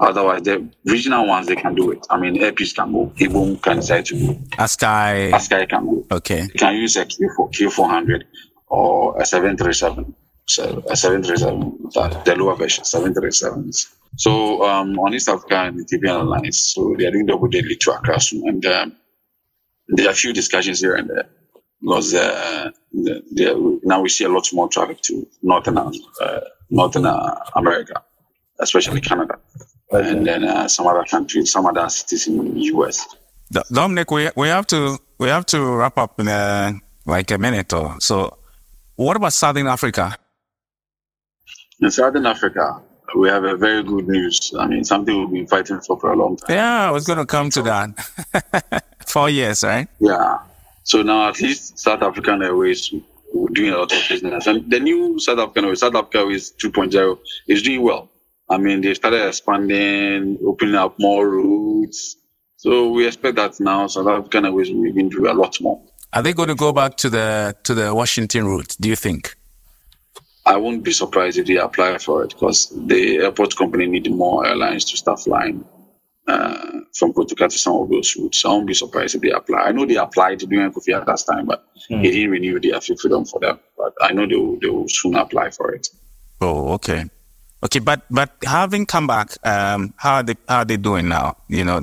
[0.00, 2.06] Otherwise, the regional ones, they can do it.
[2.08, 5.32] I mean, Airpeace can go, Ibom can decide to go, ASKY.
[5.32, 6.06] ASKY can go.
[6.12, 8.22] Okay, You can use a Q4, Q400
[8.68, 10.14] or a 737.
[10.46, 13.92] So a 737, the the lower version, 737s.
[14.16, 17.90] So um, on East Africa and Ethiopian Airlines, so they are doing double daily to
[17.92, 18.48] Accra soon.
[18.48, 18.96] And um,
[19.88, 21.28] there are a few discussions here and there
[21.80, 27.06] because uh, the, the, now we see a lot more traffic to Northern, uh, Northern
[27.06, 28.02] uh, America,
[28.60, 29.38] especially Canada.
[29.90, 33.06] And then uh, some other countries, some other cities in the US.
[33.72, 36.74] Dominic, we we have to we have to wrap up in a,
[37.06, 38.36] like a minute or so.
[38.96, 40.16] What about Southern Africa?
[41.80, 42.82] In Southern Africa,
[43.16, 44.52] we have a very good news.
[44.58, 46.56] I mean, something we've been fighting for for a long time.
[46.56, 48.84] Yeah, I was going to come to that.
[49.06, 49.88] Four years, right?
[50.00, 50.38] Yeah.
[50.88, 52.94] So now at least South African Airways
[53.34, 54.46] we're doing a lot of business.
[54.46, 58.10] And the new South African Airways, South Africa Airways 2.0 is doing well.
[58.48, 62.16] I mean, they started expanding, opening up more routes.
[62.56, 65.78] So we expect that now South African Airways will even do a lot more.
[66.14, 68.74] Are they going to go back to the to the Washington route?
[68.80, 69.36] Do you think?
[70.46, 74.46] I won't be surprised if they apply for it because the airport company need more
[74.46, 75.66] airlines to start flying
[76.28, 78.44] uh, from Kotoka to some of those routes.
[78.44, 79.60] I won't be surprised if they apply.
[79.60, 82.96] I know they applied during Kofi at that time, but they didn't renew the free
[82.96, 83.58] freedom for them.
[83.76, 85.88] But I know they will, they will soon apply for it.
[86.40, 87.06] Oh, okay,
[87.64, 87.78] okay.
[87.80, 91.36] But but having come back, um, how are they how are they doing now?
[91.48, 91.80] You know,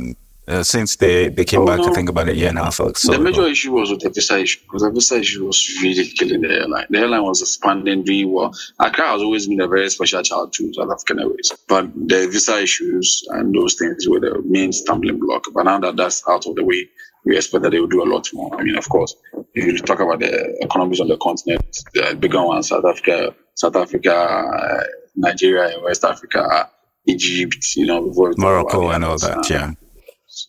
[0.48, 2.80] uh, since they they came Oh, back, I think about a year and a half.
[2.80, 5.60] or So the major issue was with the visa issue because the visa issue was
[5.82, 6.86] really killing the airline.
[6.90, 8.52] The airline was expanding, doing well.
[8.80, 12.62] Accra has always been a very special child to South African Airways, but the visa
[12.62, 15.44] issues and those things were the main stumbling block.
[15.54, 16.90] But now that that's out of the way,
[17.26, 18.54] we expect that they will do a lot more.
[18.60, 19.16] I mean, of course,
[19.56, 23.76] if you talk about the economies on the continent, the bigger ones, South Africa, South
[23.76, 24.84] Africa, uh,
[25.16, 26.70] Nigeria, West Africa,
[27.08, 29.72] Egypt, you know, before we talk Morocco and all that, uh, yeah.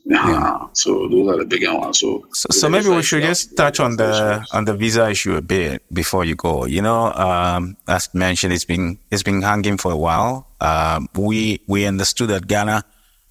[0.04, 0.66] Yeah.
[0.72, 2.00] So those are the bigger ones.
[2.00, 5.42] So, So, so maybe we should just touch on the on the visa issue a
[5.42, 6.66] bit before you go.
[6.66, 10.48] You know, um, as mentioned, it's been it's been hanging for a while.
[10.60, 12.84] Um, we we understood that Ghana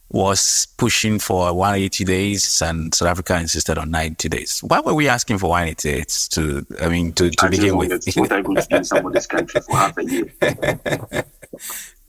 [0.10, 4.62] was pushing for 180 days, and South Africa insisted on 90 days.
[4.62, 6.28] Why were we asking for 180 days?
[6.30, 7.92] To I mean, to, to I begin with.
[8.16, 10.32] What are you going to do in some of this country for half a year?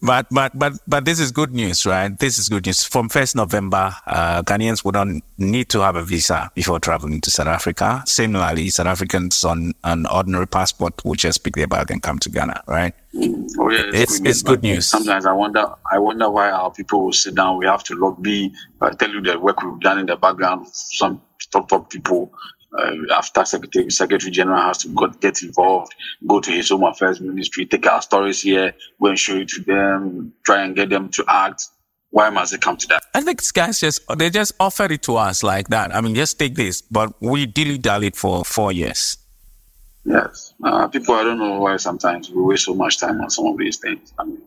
[0.02, 2.16] But but but but this is good news, right?
[2.18, 2.84] This is good news.
[2.84, 7.30] From first November, uh, Ghanaians would not need to have a visa before traveling to
[7.30, 8.02] South Africa.
[8.06, 12.28] Similarly, South Africans on an ordinary passport will just pick their bag and come to
[12.28, 12.94] Ghana, right?
[13.58, 14.86] Oh yeah, It's- it's good but news.
[14.86, 17.56] Sometimes I wonder, I wonder why our people will sit down.
[17.56, 20.66] We have to lobby, uh, tell you the work we've done in the background.
[20.72, 22.32] Some top top people.
[22.76, 25.94] Uh, after Secretary, Secretary General has to got, get involved,
[26.26, 29.62] go to his Home Affairs Ministry, take our stories here, go and show it to
[29.62, 31.66] them, try and get them to act.
[32.10, 33.02] Why must it come to that?
[33.14, 35.94] I think guys just they just offered it to us like that.
[35.94, 39.18] I mean, just take this, but we dilly dallied for four years.
[40.04, 41.14] Yes, uh, people.
[41.14, 44.12] I don't know why sometimes we waste so much time on some of these things.
[44.18, 44.40] I mean,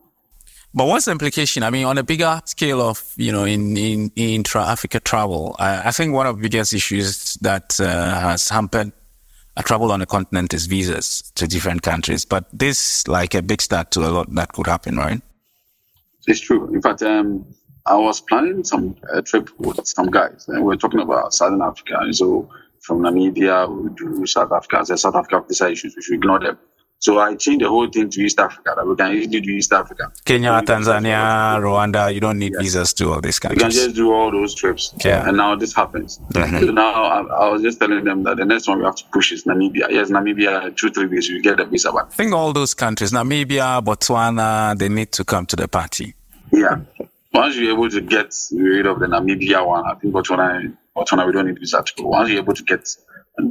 [0.73, 1.63] But what's the implication?
[1.63, 5.87] I mean, on a bigger scale of, you know, in, in, intra Africa travel, I,
[5.87, 8.91] I think one of the biggest issues that uh, has hampered
[9.63, 12.25] travel on the continent is visas to different countries.
[12.25, 15.21] But this like a big start to a lot that could happen, right?
[16.27, 16.73] It's true.
[16.73, 17.45] In fact, um,
[17.85, 21.97] I was planning some trip with some guys, and we are talking about Southern Africa.
[21.99, 22.49] And so
[22.81, 24.83] from Namibia, we do South Africa.
[24.85, 26.57] There's South Africa visa issues, we should ignore them.
[27.01, 29.71] So I changed the whole thing to East Africa, that we can easily do East
[29.71, 30.11] Africa.
[30.25, 33.61] Kenya, So Tanzania, Rwanda, you don't need visas to all these countries.
[33.61, 34.93] You can just do all those trips.
[35.05, 35.25] Yeah.
[35.25, 36.19] And now this happens.
[36.33, 36.59] Mhm.
[36.59, 39.05] So now I, I was just telling them that the next one we have to
[39.13, 39.89] push is Namibia.
[39.89, 42.07] Yes, Namibia, two, three weeks, you get the visa back.
[42.07, 46.15] I think all those countries, Namibia, Botswana, they need to come to the party.
[46.51, 46.79] Yeah.
[47.33, 51.31] Once you're able to get rid of the Namibia one, I think Botswana, Botswana we
[51.31, 52.09] don't need visa to go.
[52.09, 52.93] Once you're able to get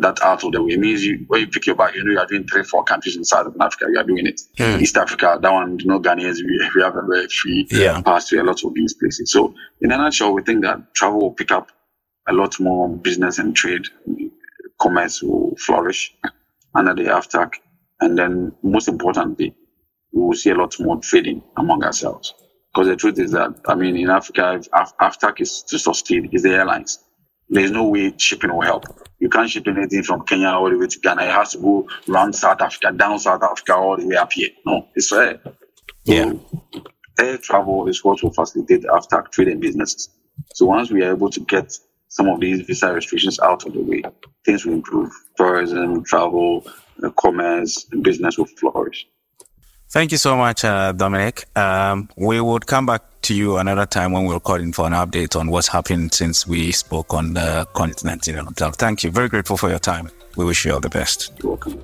[0.00, 0.72] that out of the way.
[0.72, 2.84] It means you, when you pick your bag, you know you are doing three, four
[2.84, 3.86] countries in Southern Africa.
[3.90, 4.40] You are doing it.
[4.58, 4.80] Mm.
[4.80, 8.00] East Africa, that one, you know, Ghanaians, we, we have a very free Yeah.
[8.02, 9.32] pass to a lot of these places.
[9.32, 11.68] So in a nutshell, we think that travel will pick up
[12.28, 13.86] a lot more business and trade,
[14.80, 16.14] commerce will flourish
[16.74, 17.54] under the AFTAC.
[18.00, 19.54] And then most importantly,
[20.12, 22.34] we will see a lot more trading among ourselves.
[22.72, 24.68] Because the truth is that, I mean, in Africa, if
[25.00, 26.98] AFTAC is to succeed, is the airlines.
[27.50, 28.84] There's no way shipping will help.
[29.18, 31.22] You can't ship anything from Kenya all the way to Ghana.
[31.22, 34.50] It has to go around South Africa, down South Africa, all the way up here.
[34.64, 35.40] No, it's air.
[35.44, 35.52] So
[36.04, 36.32] Yeah.
[37.18, 40.10] Air travel is what will facilitate after trade and businesses.
[40.54, 41.76] So once we are able to get
[42.08, 44.02] some of these visa restrictions out of the way,
[44.44, 45.10] things will improve.
[45.36, 46.64] Tourism, travel,
[47.02, 49.06] uh, commerce, and business will flourish.
[49.90, 51.46] Thank you so much, uh, Dominic.
[51.56, 55.38] Um, we would come back to you another time when we're calling for an update
[55.38, 58.70] on what's happened since we spoke on the Continental Hotel.
[58.70, 59.10] Thank you.
[59.10, 60.10] Very grateful for your time.
[60.36, 61.32] We wish you all the best.
[61.42, 61.82] You're welcome.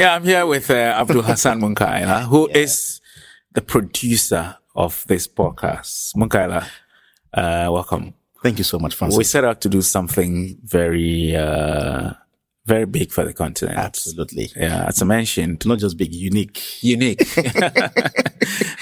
[0.00, 3.02] Yeah, I'm here with uh, Abdul Hassan Munkaila, who is
[3.52, 6.14] the producer of this podcast.
[6.16, 6.64] Munkaila,
[7.34, 8.14] uh, welcome.
[8.42, 9.18] Thank you so much, Francis.
[9.18, 12.14] We set out to do something very, uh,
[12.64, 13.76] very big for the continent.
[13.76, 14.48] Absolutely.
[14.56, 16.82] Yeah, as I mentioned, Not just big, unique.
[16.82, 17.20] unique.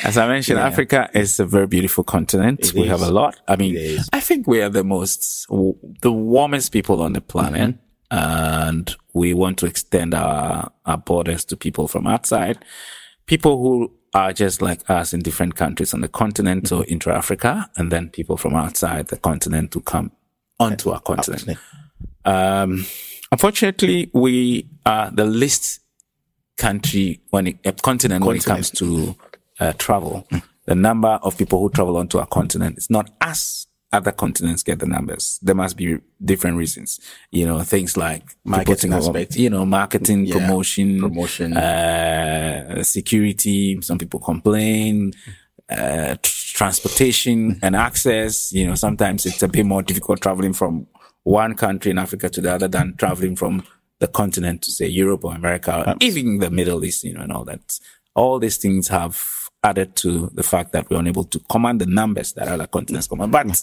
[0.04, 0.68] As I mentioned, Yeah.
[0.68, 2.60] Africa is a very beautiful continent.
[2.60, 2.88] It we is.
[2.90, 3.40] have a lot.
[3.48, 7.74] I mean, I think we are the most, the warmest people on the planet.
[8.10, 12.58] And we want to extend our, our borders to people from outside,
[13.26, 17.70] people who are just like us in different countries on the continent or intra Africa,
[17.76, 20.10] and then people from outside the continent to come
[20.58, 21.58] onto our continent.
[22.24, 22.86] Um,
[23.30, 25.80] unfortunately, we are the least
[26.56, 29.14] country when it, uh, continent, when it comes to
[29.60, 30.26] uh, travel.
[30.66, 34.78] The number of people who travel onto our continent is not as other continents get
[34.80, 35.38] the numbers.
[35.42, 37.00] There must be different reasons.
[37.30, 39.36] You know, things like Marketing aspect.
[39.36, 41.56] You know, marketing, Yeah, promotion, promotion.
[41.56, 43.80] uh, security.
[43.82, 45.12] Some people complain.
[45.70, 48.52] Uh, transportation and access.
[48.52, 50.86] You know, sometimes it's a bit more difficult traveling from
[51.24, 53.62] one country in Africa to the other than traveling from
[54.00, 57.32] the continent to say Europe or America, or even the Middle East, you know, and
[57.32, 57.78] all that.
[58.14, 59.14] All these things have
[59.64, 63.32] added to the fact that we're unable to command the numbers that other continents command.
[63.32, 63.62] But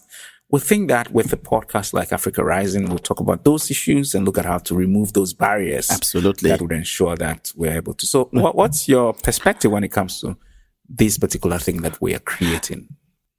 [0.50, 4.26] we think that with a podcast like Africa Rising, we'll talk about those issues and
[4.26, 5.90] look at how to remove those barriers.
[5.90, 6.50] Absolutely.
[6.50, 8.06] That would ensure that we're able to.
[8.06, 10.38] So what, what's your perspective when it comes to
[10.88, 12.90] this particular thing that we are creating?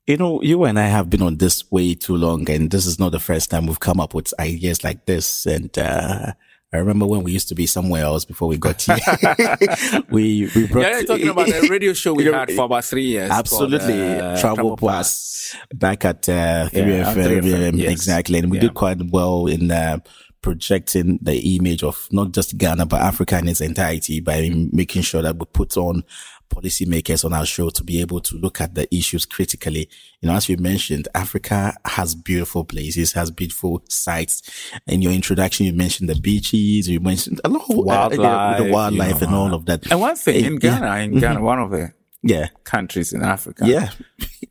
[0.07, 2.99] You know, you and I have been on this way too long, and this is
[2.99, 5.47] not the first time we've come up with ideas like this.
[5.47, 6.33] And uh,
[6.77, 8.97] I remember when we used to be somewhere else before we got here.
[10.11, 13.31] we we brought Yeah, talking about the radio show we had for about three years.
[13.31, 17.91] Absolutely, called, uh, Travel Plus back at uh, 3FM, Yeah, 3FM, yes.
[17.93, 18.62] exactly, and we Yeah.
[18.62, 19.99] did quite well in uh,
[20.43, 25.23] projecting the image of not just Ghana but Africa in its entirety by making sure
[25.23, 26.05] that we put on
[26.49, 29.89] policymakers on our show to be able to look at the issues critically.
[30.21, 34.43] You know, as you mentioned, Africa has beautiful places, has beautiful sites.
[34.87, 38.71] In your introduction, you mentioned the beaches, you mentioned a lot of uh, Wildlife, the
[38.73, 39.91] wildlife you and all of that.
[39.91, 40.79] And one thing in Yeah.
[40.81, 41.93] Ghana, in Ghana, one of the
[42.29, 42.49] Yeah.
[42.65, 43.65] countries in Africa.
[43.67, 43.91] Yeah.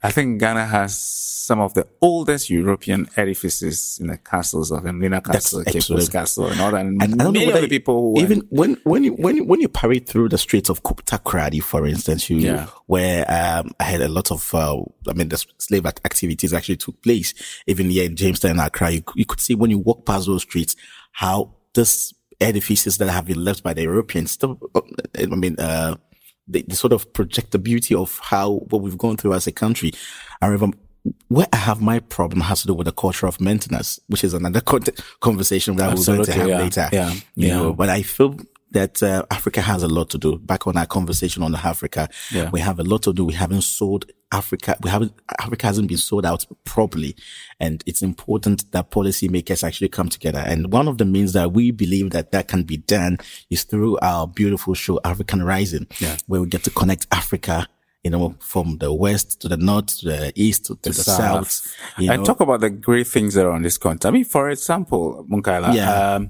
[0.03, 5.21] I think Ghana has some of the oldest European edifices in the castles of Elmina
[5.21, 6.07] Castle, absolutely.
[6.07, 6.81] Castle, and all that.
[6.85, 9.61] And, And I don't know whether people who even when when you when you, when
[9.61, 12.67] you parade through the streets of Takoradi, for instance, you Yeah.
[12.87, 17.01] where um I had a lot of uh, I mean the slave activities actually took
[17.03, 17.33] place.
[17.67, 20.43] Even here in Jamestown and Accra, you, you could see when you walk past those
[20.43, 20.75] streets
[21.11, 24.81] how this edifices that have been left by the Europeans still uh,
[25.17, 25.95] I mean uh
[26.47, 29.51] they, they sort of project the beauty of how what we've gone through as a
[29.51, 29.91] country.
[30.41, 30.77] I remember
[31.27, 34.33] where I have my problem has to do with the culture of maintenance, which is
[34.33, 34.81] another con-
[35.19, 36.89] conversation that we're going to have yeah, later.
[36.91, 37.57] yeah, you yeah.
[37.57, 38.37] know, but I feel
[38.75, 40.37] that uh, Africa has a lot to do.
[40.37, 42.49] Back on our conversation on Africa, Yeah.
[42.51, 43.25] we have a lot to do.
[43.25, 44.75] We haven't sold Africa.
[44.83, 45.13] We haven't.
[45.39, 47.15] Africa hasn't been sold out properly,
[47.59, 50.39] and it's important that policymakers actually come together.
[50.45, 53.17] And one of the means that we believe that that can be done
[53.49, 56.17] is through our beautiful show, African Rising, Yeah.
[56.27, 57.67] where we get to connect Africa.
[58.03, 61.75] You know, from the west to the north to the east to, to the, south.
[61.97, 62.25] you and know.
[62.25, 64.05] talk about the great things that are on this continent.
[64.05, 66.13] I mean, for example, Munkaila, Yeah.
[66.13, 66.29] um,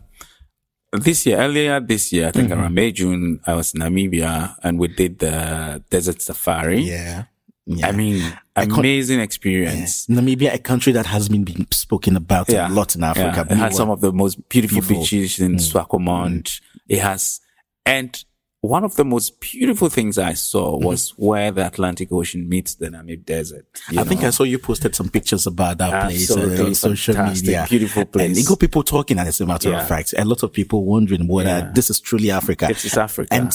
[0.98, 2.60] this year, earlier this year, I think mm-hmm.
[2.60, 6.82] around May, June, I was in Namibia and we did the desert safari.
[6.82, 7.26] Yeah.
[7.68, 7.88] Yeah.
[7.88, 8.22] I mean,
[8.56, 10.06] I amazing experience.
[10.08, 12.68] Namibia, a country that has been, been spoken about Yeah.
[12.68, 13.46] a lot in Africa.
[13.50, 15.02] Yeah, it has some of the most beautiful, Beautiful.
[15.02, 15.60] beaches in mm.
[15.60, 16.44] Swakopmund.
[16.44, 16.62] Mm.
[16.90, 17.42] It has,
[17.86, 18.24] and
[18.66, 22.88] one of the most beautiful things I saw was where the Atlantic Ocean meets the
[22.90, 23.66] Namib Desert.
[23.92, 24.24] you I think.
[24.24, 27.66] I saw you posted some pictures about that place uh, on social media.
[27.70, 28.26] beautiful place.
[28.26, 28.46] And place.
[28.46, 29.82] it got people talking, and as a matter Yeah.
[29.82, 31.72] of fact, a lot of people wondering whether Yeah.
[31.74, 32.68] this is truly Africa.
[32.68, 33.34] This is Africa.
[33.34, 33.52] And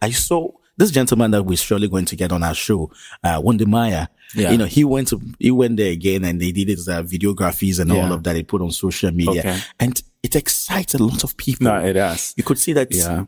[0.00, 2.90] I saw this gentleman that we're surely going to get on our show,
[3.22, 4.06] uh, Maya.
[4.34, 4.50] Yeah.
[4.52, 7.78] You know, he went to, he went there again and they did his uh, videographies
[7.78, 8.34] and all of that.
[8.36, 9.58] He put on social media Okay.
[9.78, 11.64] and it excites a lot of people.
[11.66, 12.32] no, it has.
[12.36, 13.26] you could see that Yeah.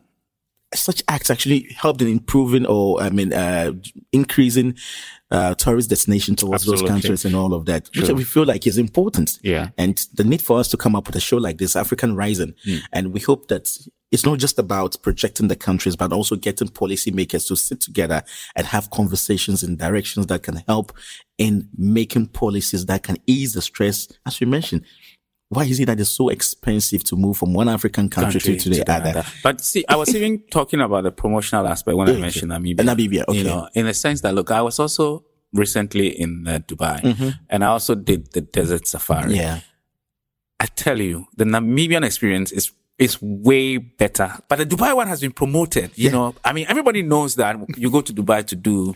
[0.75, 3.73] Such acts actually helped in improving or I mean uh
[4.13, 4.77] increasing
[5.31, 8.79] uh tourist destination towards those countries and all of that, which we feel like is
[8.79, 9.39] important.
[9.43, 9.71] Yeah.
[9.79, 12.55] And the need for us to come up with a show like this, African Rising.
[12.65, 12.77] Hmm.
[12.93, 13.77] And we hope that
[14.15, 18.23] it's not just about projecting the countries, but also getting policymakers to sit together
[18.55, 20.93] and have conversations in directions that can help
[21.37, 24.07] in making policies that can ease the stress.
[24.25, 24.85] As we mentioned,
[25.49, 28.69] why is it that it's so expensive to move from one African country, to, to
[28.71, 29.25] the other?
[29.43, 32.81] But see, I was even talking about the promotional aspect when I mentioned Namibia.
[32.81, 33.39] Namibia, okay.
[33.39, 37.65] You know, in the sense that, look, I was also recently in uh, Dubai and
[37.65, 39.33] I also did the desert safari.
[39.33, 39.35] Mm-hmm.
[39.35, 39.61] Yeah.
[40.61, 44.33] I tell you, the Namibian experience is is way better.
[44.49, 45.91] But the Dubai one has been promoted.
[45.97, 48.95] You know, I mean, everybody knows that you go to Dubai to do,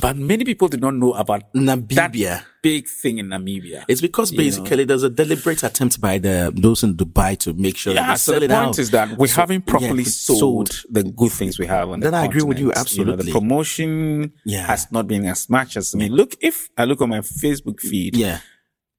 [0.00, 1.94] but many people do not know about Namibia.
[1.96, 3.84] that big thing in Namibia.
[3.88, 7.94] It's because basically there's a deliberate attempt by the those in Dubai to make sure
[7.94, 8.78] that yeah, they so the point out.
[8.78, 12.06] is that we So, haven't properly yeah, sold, the good things we have on the
[12.10, 13.06] Then I agree with you, continent.
[13.08, 13.32] know, the absolutely.
[13.32, 14.66] promotion Yeah.
[14.66, 16.12] has not been as much as I mean.
[16.12, 18.40] Look, if I look on my Facebook feed, Yeah.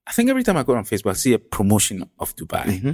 [0.06, 2.64] I think every time I go on Facebook, I see a promotion of Dubai.
[2.64, 2.92] Mm-hmm.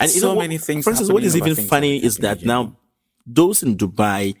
[0.00, 2.42] And you So know what- many things For instance, what is even funny is that
[2.44, 2.76] now
[3.26, 4.34] those in Dubai,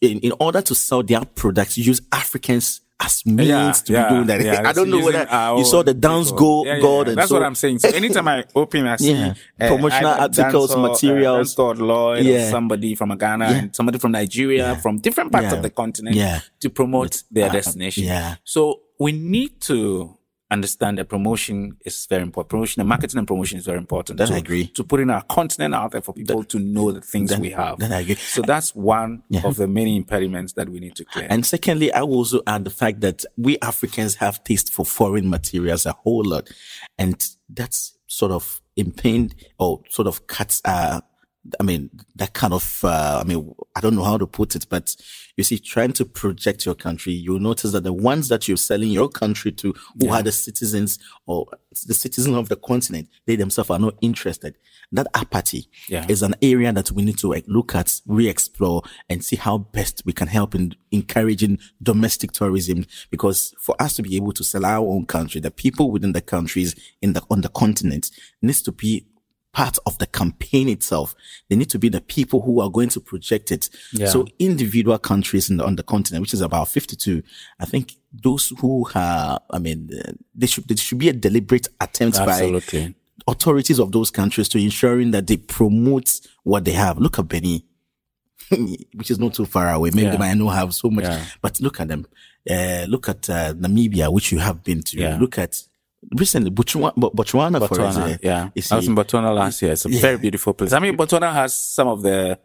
[0.00, 4.14] in, in order to sell their products, use Africans as means Yeah, to yeah, be
[4.14, 4.40] doing that.
[4.44, 5.20] yeah, I don't know whether
[5.56, 7.06] you saw the dance go god.
[7.14, 7.78] That's so what I'm saying.
[7.78, 11.58] So anytime I open, I see uh, Promotional either articles, dancehall, materials.
[11.58, 12.50] uh, Lloyd, or Yeah.
[12.50, 16.40] somebody from Ghana, and somebody from Nigeria, from different parts of the continent, Yeah.
[16.60, 18.02] to promote their uh, destination.
[18.04, 18.34] yeah.
[18.42, 20.17] So we need to
[20.50, 22.50] understand that promotion is very important.
[22.50, 24.18] Promotion and marketing and promotion is very important.
[24.18, 24.66] Then to, I agree.
[24.68, 27.78] To put in our continent out there for people to know the things we have.
[27.78, 28.14] then I agree.
[28.14, 31.26] So that's one of the many impediments that we need to clear.
[31.28, 35.28] And secondly, I will also add the fact that we Africans have taste for foreign
[35.28, 36.50] materials a whole lot.
[36.98, 41.00] And that's sort of impinged or sort of cuts, uh,
[41.60, 44.66] I mean, that kind of, uh, I mean, I don't know how to put it,
[44.68, 44.94] but
[45.36, 48.90] you see, trying to project your country, you'll notice that the ones that you're selling
[48.90, 51.46] your country to, who are the citizens or
[51.86, 54.56] the citizens of the continent, they themselves are not interested.
[54.90, 56.06] That apathy Yeah.
[56.08, 60.02] is an area that we need to like, look at, re-explore and see how best
[60.04, 62.84] we can help in encouraging domestic tourism.
[63.10, 66.20] Because for us to be able to sell our own country, the people within the
[66.20, 68.10] countries in the, on the continent
[68.42, 69.06] needs to be
[69.58, 71.16] part of the campaign itself.
[71.48, 73.68] They need to be the people who are going to project it.
[73.92, 74.06] Yeah.
[74.06, 77.22] So individual countries in the, on the continent, which is about 52,
[77.58, 81.66] I think those who have, I mean, uh, they should, there should be a deliberate
[81.80, 82.62] attempt by
[83.26, 86.98] authorities of those countries to ensuring that they promote what they have.
[86.98, 87.62] Look at Benin,
[88.94, 89.90] which is not too far away.
[89.90, 90.12] Maybe Yeah.
[90.12, 91.24] they might not have so much, Yeah.
[91.42, 92.06] but look at them.
[92.48, 94.96] Uh, look at uh, Namibia, which you have been to.
[94.96, 95.18] Yeah.
[95.18, 95.62] Look at
[96.16, 98.18] recently Botswana, Bo- Botswana, for Botswana, example.
[98.22, 98.50] yeah.
[98.70, 99.72] I was in Botswana last year.
[99.72, 100.00] It's a Yeah.
[100.00, 100.72] very beautiful place.
[100.72, 102.38] I mean, Botswana has some of the,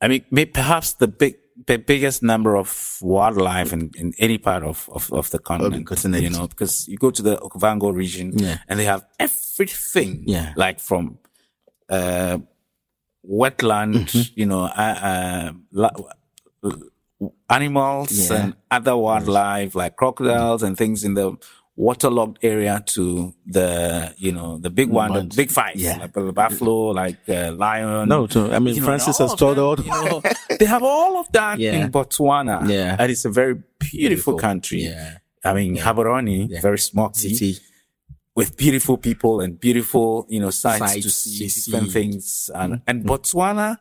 [0.00, 1.34] I mean, perhaps the big,
[1.66, 5.86] the biggest number of wildlife in, in any part of, of, of the continent.
[5.86, 6.22] continent.
[6.22, 8.58] You know, because you go to the Okavango region Yeah.
[8.68, 10.24] and they have everything.
[10.26, 10.54] Yeah.
[10.56, 11.18] Like from,
[11.90, 12.38] uh,
[13.28, 14.40] wetland, Mm-hmm.
[14.40, 15.52] you know, uh,
[16.64, 16.70] uh,
[17.50, 18.36] animals Yeah.
[18.42, 21.36] and other wildlife like crocodiles and things in the
[21.88, 25.96] waterlogged area to the you know the big one, the big five, Yeah.
[26.02, 28.08] like the buffalo, like uh, lion.
[28.08, 29.76] No, to- I mean, You Francis all has told all.
[29.80, 30.20] you know,
[30.60, 31.74] they have all of that Yeah.
[31.84, 32.56] in Botswana.
[32.68, 32.96] Yeah.
[32.98, 34.36] and it's a very beautiful, Beautiful.
[34.48, 34.82] country.
[34.84, 35.18] Yeah.
[35.48, 36.60] I mean, Yeah.
[36.68, 37.52] very small city
[38.38, 42.50] with beautiful people and beautiful, you know, sites, Sights to see different things.
[42.54, 43.78] And, and Botswana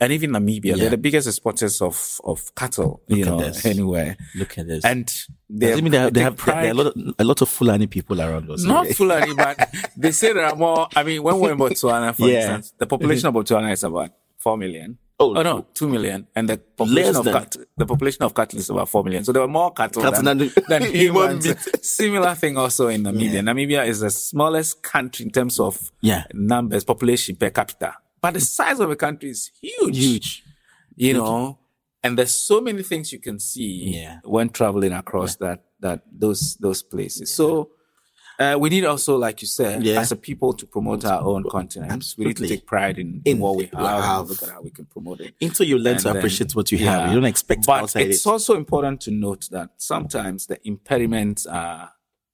[0.00, 0.76] and even Namibia, Yeah.
[0.76, 3.66] they're the biggest exporters of, of cattle, you at know, this.
[3.74, 4.16] anywhere.
[4.34, 4.84] Look at this.
[4.84, 5.12] And
[5.48, 7.48] they, I mean, they have, they have there are a lot of, a lot of
[7.48, 8.64] Fulani people around us.
[8.64, 9.56] not Fulani, but
[9.96, 10.88] they say there are more.
[10.96, 12.56] I mean, when we're in Botswana, for Yeah.
[12.56, 14.98] instance, the population of Botswana is about 4 million.
[15.22, 18.70] Oh, Oh no, two million, and the population of cattle, the population of cattle is
[18.70, 19.22] about four million.
[19.22, 21.46] So there were more cattle, Cattle than, than- than humans.
[21.86, 23.42] Similar thing also in Namibia.
[23.42, 26.24] Namibia is the smallest country in terms of Yeah.
[26.32, 29.96] numbers, population per capita, but the size of the country is huge.
[29.98, 30.44] Huge.
[30.96, 31.58] You know,
[32.02, 34.20] and there's so many things you can see Yeah.
[34.24, 37.34] when traveling across that that those those places.
[37.34, 37.70] So.
[38.38, 40.00] Uh, we need also, like you said, Yeah.
[40.00, 42.14] as a people to promote our own continent.
[42.16, 44.70] We need to take pride in, In what we have, and look at how we
[44.70, 45.34] can promote it.
[45.42, 48.06] Until you learn And to then- appreciate what you have, you don't expect But outside
[48.08, 48.30] it's it.
[48.30, 51.90] also important to note that sometimes the impediments are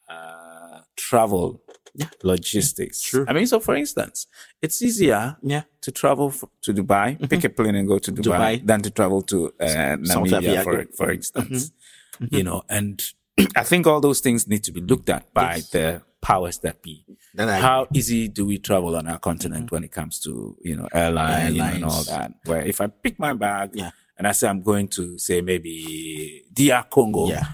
[0.08, 1.60] uh, travel,
[2.22, 3.00] logistics.
[3.02, 3.24] True.
[3.28, 4.26] I mean, so for instance,
[4.62, 5.62] it's easier Yeah.
[5.82, 7.26] to travel f- to Dubai, mm-hmm.
[7.26, 8.22] pick a plane and go to Dubai,
[8.60, 8.66] Dubai.
[8.66, 11.02] than to travel to uh, South Namibia, for, for mm-hmm.
[11.02, 11.10] Mm-hmm.
[11.12, 11.72] instance.
[12.30, 13.02] You know, and
[13.56, 17.04] I think all those things need to be looked at by the powers that be.
[17.34, 20.76] Then I- How easy do we travel on our continent when it comes to, you
[20.76, 22.32] know, airline you know, and all that?
[22.44, 23.90] Where if I pick my bag Yeah.
[24.18, 27.44] and I say I'm going to say maybe DR Congo, Yeah.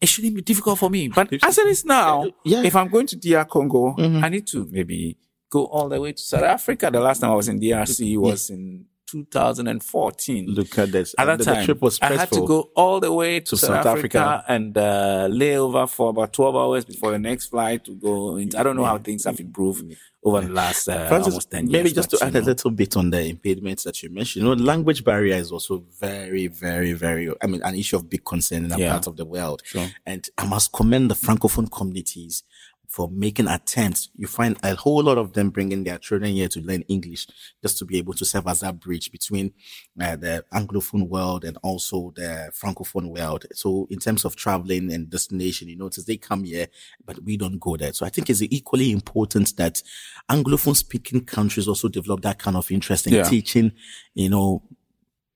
[0.00, 1.08] It shouldn't be difficult for me.
[1.08, 2.62] But as it is now, Yeah.
[2.62, 5.16] if I'm going to DR Congo, I need to maybe
[5.50, 6.90] go all the way to South Africa.
[6.92, 10.46] The last time I was in DRC was in 2014.
[10.46, 11.14] Look at this.
[11.18, 13.46] At that the, time, the trip was I had to go all the way to,
[13.46, 14.44] To South, South Africa, Africa.
[14.52, 18.36] and uh, lay over for about 12 hours before the next flight to go.
[18.36, 21.66] Into, I don't know how things have improved over the last uh, Francis, almost 10
[21.68, 21.72] years.
[21.72, 24.44] maybe just to add a little bit on the impediments that you mentioned.
[24.44, 28.24] You know, language barrier is also very, very, very, I mean, an issue of big
[28.24, 28.90] concern in that Yeah.
[28.92, 29.62] part of the world.
[29.64, 29.86] Sure.
[30.04, 32.42] And I must commend the Francophone communities
[32.88, 34.08] for making attempts.
[34.16, 37.26] You find a whole lot of them bringing their children here to learn English
[37.62, 39.52] just to be able to serve as that bridge between
[40.00, 43.46] uh, the Anglophone world and also the Francophone world.
[43.52, 46.68] So in terms of traveling and destination, you notice they come here,
[47.04, 47.92] but we don't go there.
[47.92, 49.82] So I think it's equally important that
[50.30, 53.24] Anglophone speaking countries also develop that kind of interest in Yeah.
[53.24, 53.72] teaching,
[54.14, 54.62] you know,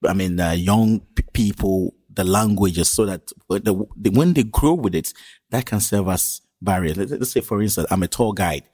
[0.07, 4.43] I mean, uh, young p- people the languages so that when, the, the- when they
[4.43, 5.13] grow with it,
[5.51, 6.95] that can serve as barrier.
[6.95, 8.65] Let, us say, for instance, I'm a tour guide.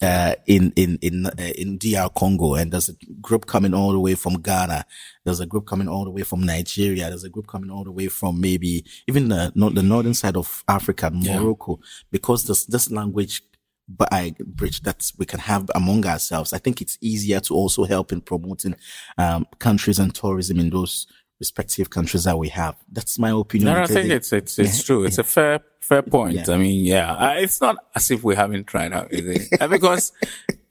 [0.00, 3.98] Uh, in, in, in, uh, in DR Congo and there's a group coming all the
[3.98, 4.86] way from Ghana.
[5.24, 7.08] There's a group coming all the way from Nigeria.
[7.08, 10.36] There's a group coming all the way from maybe even the, no, the northern side
[10.36, 11.80] of Africa, Morocco,
[12.12, 13.42] because this, this language
[13.88, 16.52] by bridge that we can have among ourselves.
[16.52, 18.76] I think it's easier to also help in promoting
[19.16, 21.06] um, countries and tourism in those
[21.38, 22.74] respective countries that we have.
[22.90, 23.74] That's my opinion.
[23.74, 25.04] No, I think it- it's it's it's true.
[25.04, 26.34] It's a fair fair point.
[26.34, 26.54] Yeah.
[26.54, 29.60] I mean, yeah, it's not as if we haven't tried out, is it?
[29.62, 30.12] Uh, because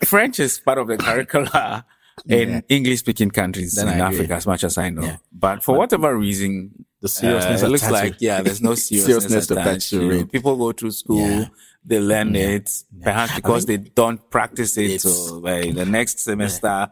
[0.05, 1.86] French is part of the curricula
[2.28, 2.61] in Yeah.
[2.70, 5.03] English speaking countries Then in Africa, as much as I know.
[5.03, 5.18] Yeah.
[5.32, 9.51] But for whatever reason, the seriousness uh, it looks like yeah, there's no seriousness, Seriousness
[9.51, 9.68] attached.
[9.68, 10.20] attached to you know.
[10.22, 10.32] it.
[10.32, 11.45] People go to school, Yeah.
[11.86, 12.70] they learn it,
[13.01, 15.01] perhaps because they don't practice it.
[15.01, 16.89] So by the next semester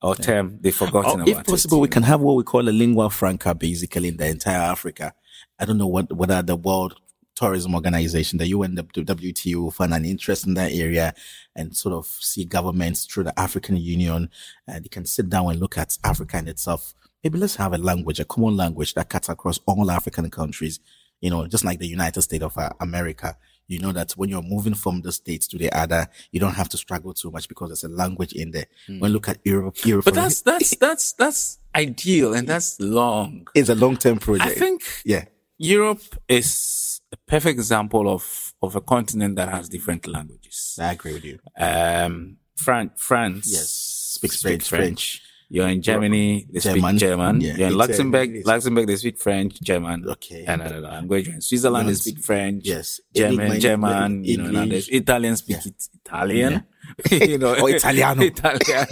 [0.00, 1.82] or term, they've forgotten Or if possible, it.
[1.82, 5.14] we can have what we call a lingua franca basically in the entire Africa.
[5.58, 6.94] I don't know what, whether the World
[7.34, 11.14] Tourism Organization, the UN, the WTO will find an interest in that area
[11.54, 14.30] and sort of see governments through the African Union
[14.66, 16.94] and they can sit down and look at Africa in itself.
[17.22, 20.80] Maybe let's have a language, a common language that cuts across all African countries.
[21.20, 23.36] You know, just like the United States of uh, America.
[23.68, 26.68] You know that when you're moving from the states to the other, you don't have
[26.70, 28.66] to struggle too much because there's a language in there.
[28.86, 33.46] When you look at Europe, Europe, But that's that's that's that's ideal and that's long.
[33.54, 34.50] it's a long-term project.
[34.50, 35.26] I think yeah,
[35.58, 40.78] Europe is a perfect example of, of a continent that has different languages.
[40.80, 41.38] I agree with you.
[41.58, 43.50] Um, Fran- France.
[43.52, 45.22] Yes, speaks French, French.
[45.50, 46.98] You're in Germany, they German.
[46.98, 47.40] speak German.
[47.40, 50.06] Yeah, You're in Luxembourg, it's- Luxembourg, they speak French, German.
[50.06, 50.44] Okay.
[50.46, 51.28] And another language.
[51.28, 52.66] In Switzerland, they speak French.
[52.66, 53.00] Yes.
[53.14, 54.88] German, English, German, you know, English.
[54.90, 56.64] Italians speak it, Italian.
[57.10, 58.22] you know, Or Italiano.
[58.32, 58.86] Italian.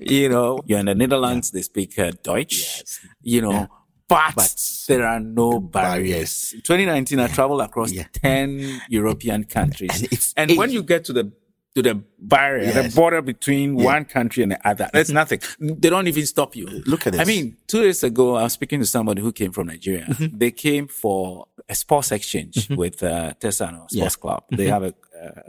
[0.00, 2.58] You know, you're in the Netherlands, they speak uh, Deutsch.
[2.58, 3.00] Yes.
[3.22, 3.68] You know,
[4.08, 4.52] but, But
[4.88, 6.50] there are no barriers.
[6.64, 8.06] 2019, I traveled across Yeah.
[8.14, 10.34] 10 European countries.
[10.36, 11.30] And and when you get to the
[11.74, 12.92] to the barrier, Yes.
[12.92, 15.40] the border between one country and the other, there's nothing.
[15.60, 16.66] They don't even stop you.
[16.86, 17.20] Look at this.
[17.20, 20.04] I mean, two days ago, I was speaking to somebody who came from Nigeria.
[20.06, 20.38] Mm-hmm.
[20.38, 24.06] They came for a sports exchange with uh, Tesano Sports Yeah.
[24.06, 24.20] Mm-hmm.
[24.20, 24.44] Club.
[24.50, 24.94] They have a,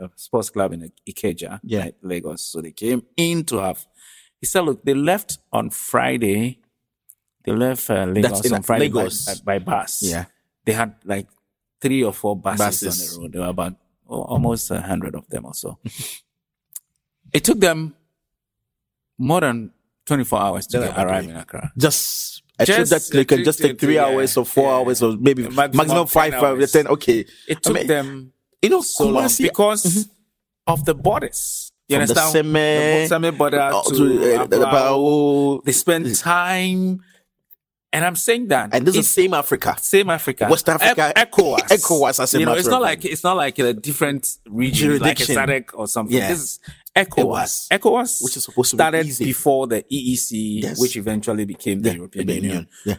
[0.04, 1.80] a sports club in Ikeja, Yeah.
[1.80, 2.42] right, Lagos.
[2.42, 3.84] So they came in to have.
[4.40, 6.60] He said, "Look, they left on Friday.
[7.44, 9.40] They left uh, Lagos on Friday by- Lagos.
[9.40, 10.02] By, by bus.
[10.04, 10.26] Yeah.
[10.64, 11.26] they had like
[11.80, 13.16] three or four buses, Buses.
[13.18, 13.32] on the road.
[13.32, 13.74] There were about
[14.06, 15.78] almost a hundred of them or so.
[17.32, 17.94] it took them
[19.18, 19.70] more than
[20.06, 21.72] 24 hours to Yeah, arrive in Accra.
[21.78, 24.76] just a trip that they can just take three to- yeah, hours or four yeah.
[24.78, 26.42] hours or maybe Maximum maximum, 10 five hours.
[26.60, 26.72] hours.
[26.72, 27.20] Ten, okay.
[27.48, 30.08] It I took mean, them you know, so long because
[30.66, 31.72] of the borders.
[31.88, 32.46] You From the understand?
[32.46, 35.60] Seme, The border uh, to, to, uh, the.
[35.64, 37.02] They spend time,
[37.92, 39.76] and I'm saying that And this is same Africa.
[39.80, 43.22] same Africa, West Africa, E- ECOWAS, ECOWAS as a You know, it's not like it's
[43.24, 46.16] not like a different region, like a SADC or something.
[46.16, 46.28] Yeah.
[46.28, 46.60] This is
[46.96, 47.68] ECOWAS.
[47.70, 49.24] ECOWAS, Which is supposed to be started easy.
[49.24, 50.80] before the EEC, Yes.
[50.80, 52.44] which eventually became the Yeah, European Union.
[52.44, 52.68] Union.
[52.84, 52.96] Yeah.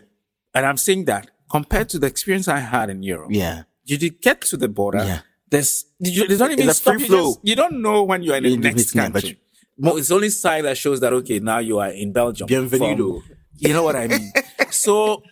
[0.55, 3.63] And I'm saying that compared to the experience I had in Europe, Yeah.
[3.85, 5.03] you did get to the border.
[5.05, 5.19] Yeah.
[5.49, 7.07] There's, you, they don't even It's a stop free you.
[7.09, 7.33] flow.
[7.33, 9.39] Just, you don't know when you're in the In the next country.
[9.77, 12.47] Well, it's only sign that shows that okay, now you are in Belgium.
[12.47, 13.21] Bienvenido.
[13.21, 14.31] From- you know what I mean?
[14.73, 15.23] so,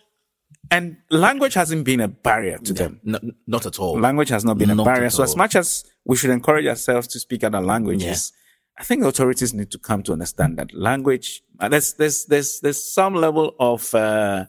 [0.70, 3.00] and language hasn't been a barrier to them.
[3.04, 3.98] No, not at all.
[3.98, 5.10] Language has not been a barrier.
[5.10, 8.32] So, as much as we should encourage ourselves to speak other languages,
[8.78, 11.42] I think authorities need to come to understand that language.
[11.60, 14.46] Uh, there's there's there's there's some level of uh,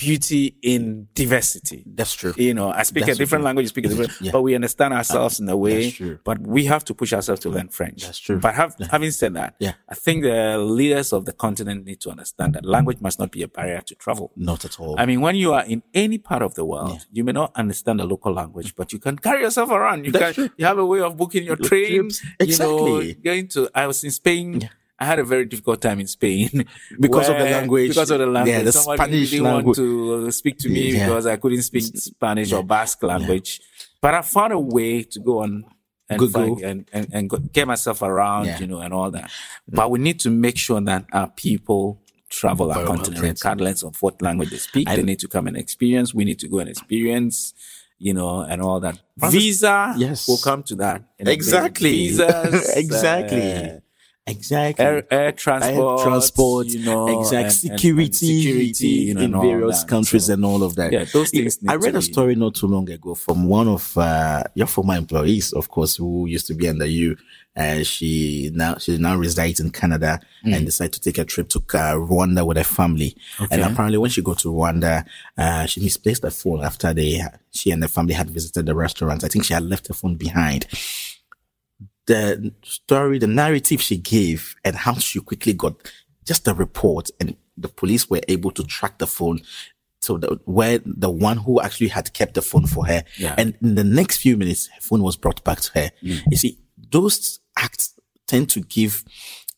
[0.00, 1.84] beauty in diversity.
[1.86, 2.32] That's true.
[2.36, 3.46] You know, I speak That's a different true.
[3.46, 4.32] language, you speak a different, Yeah.
[4.32, 5.84] but we understand ourselves in a way.
[5.84, 6.18] That's true.
[6.24, 8.02] But we have to push ourselves to learn French.
[8.04, 8.38] That's true.
[8.40, 9.74] But have, having said that, Yeah.
[9.88, 13.42] I think the leaders of the continent need to understand that language must not be
[13.42, 14.32] a barrier to travel.
[14.36, 14.94] Not at all.
[14.98, 18.00] I mean, when you are in any part of the world, you may not understand
[18.00, 20.06] the local language, but you can carry yourself around.
[20.06, 20.54] You That's can, true.
[20.56, 22.20] you have a way of booking your trains.
[22.38, 22.58] trips.
[22.58, 24.68] You know, going to, I was in Spain.
[25.00, 26.50] I had a very difficult time in Spain
[27.00, 27.88] Because of the language.
[27.90, 29.78] Because of the language, Yeah, the somebody Spanish didn't language.
[29.78, 31.06] want to speak to me Yeah.
[31.06, 33.60] because I couldn't speak Spanish or Basque language.
[34.02, 35.64] But I found a way to go on
[36.10, 36.56] and Google.
[36.56, 38.58] find, and, and, and get myself around, Yeah.
[38.60, 39.30] you know, and all that.
[39.68, 44.20] But we need to make sure that our people travel our continent regardless of what
[44.22, 44.86] language they speak.
[44.88, 46.12] they need to come and experience.
[46.14, 47.54] We need to go and experience,
[47.98, 48.98] you know, and all that.
[49.16, 50.28] Visa, Yes.
[50.28, 51.02] we'll come to that.
[51.18, 51.34] in a bit.
[51.34, 51.90] Exactly.
[52.08, 53.52] Visas, Exactly.
[53.52, 53.78] uh,
[54.30, 54.84] exactly.
[54.84, 59.84] air, air transport, Air transport, you know, exact security, and security, you know, in various
[59.84, 60.92] countries So, and all of that.
[60.92, 64.44] Yeah, those things I read a story not too long ago from one of uh,
[64.54, 67.16] your former employees, of course, who used to be under you.
[67.56, 70.56] And she now she now resides in Canada Mm.
[70.56, 73.14] and decided to take a trip to uh, Rwanda with her family.
[73.50, 75.04] And apparently, when she got to Rwanda,
[75.36, 77.20] uh, she misplaced her phone after they
[77.50, 79.22] she and the family had visited the restaurant.
[79.24, 80.66] I think she had left her phone behind
[82.06, 85.74] the story, the narrative she gave and how she quickly got
[86.24, 89.40] just a report and the police were able to track the phone.
[90.00, 93.04] So the, where the one who actually had kept the phone for her.
[93.18, 93.34] Yeah.
[93.36, 95.90] And in the next few minutes, her phone was brought back to her.
[96.02, 96.22] Mm.
[96.30, 96.58] You see,
[96.90, 97.94] those acts
[98.26, 99.04] tend to give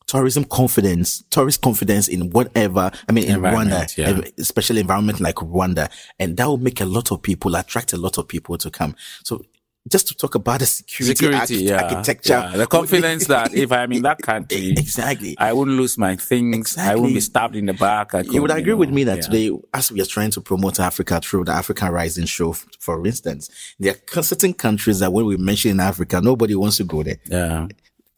[0.07, 4.21] tourism confidence, tourist confidence in whatever, I mean, in Rwanda, yeah.
[4.37, 5.91] especially environment like Rwanda.
[6.19, 8.97] And that will make a lot of people, attract a lot of people to come.
[9.23, 9.45] So
[9.91, 12.33] just to talk about the security, security, arch- yeah, architecture.
[12.35, 12.57] yeah.
[12.57, 15.37] the confidence that if I'm in that country, Exactly.
[15.39, 16.79] I wouldn't lose my things.
[16.79, 18.15] I wouldn't be stabbed in the back.
[18.15, 19.23] I you would agree with know, me that yeah.
[19.23, 23.51] today, as we are trying to promote Africa through the African Rising Show, for instance,
[23.81, 27.17] there are certain countries that when we mention in Africa, nobody wants to go there.
[27.27, 27.67] Yeah,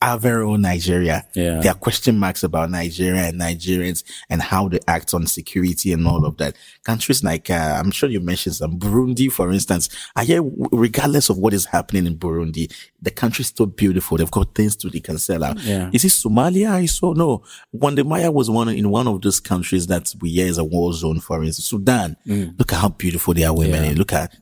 [0.04, 1.26] Our very own Nigeria.
[1.32, 1.60] Yeah.
[1.60, 6.06] There are question marks about Nigeria and Nigerians and how they act on security and
[6.06, 6.56] all of that.
[6.84, 9.88] Countries like, uh, I'm sure you mentioned some Burundi, for instance.
[10.14, 10.42] I hear,
[10.72, 14.18] regardless of what is happening in Burundi, the country's still beautiful.
[14.18, 15.58] They've got things to they can sell out.
[15.62, 15.88] Yeah.
[15.92, 16.70] Is it Somalia?
[16.70, 17.42] I saw no.
[17.72, 20.92] Wode Maya was one in one of those countries that we hear is a war
[20.92, 21.66] zone, for instance.
[21.66, 22.16] Sudan.
[22.26, 23.82] Look at how beautiful they are women.
[23.84, 23.88] Mm.
[23.92, 23.98] Yeah.
[23.98, 24.34] Look at,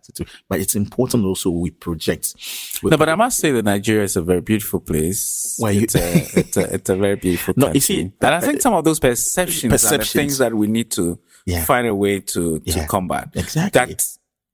[0.48, 2.34] but it's important also we project.
[2.82, 5.51] no, but I must say that Nigeria is a very beautiful place.
[5.58, 7.76] Why you- it's, a, it's, a, it's a very beautiful No, country.
[7.76, 10.90] you see, and I think some of those perceptions, are the things that we need
[10.92, 11.64] to Yeah.
[11.64, 12.86] find a way to to Yeah.
[12.86, 13.28] combat.
[13.34, 13.94] Exactly.
[13.94, 14.06] That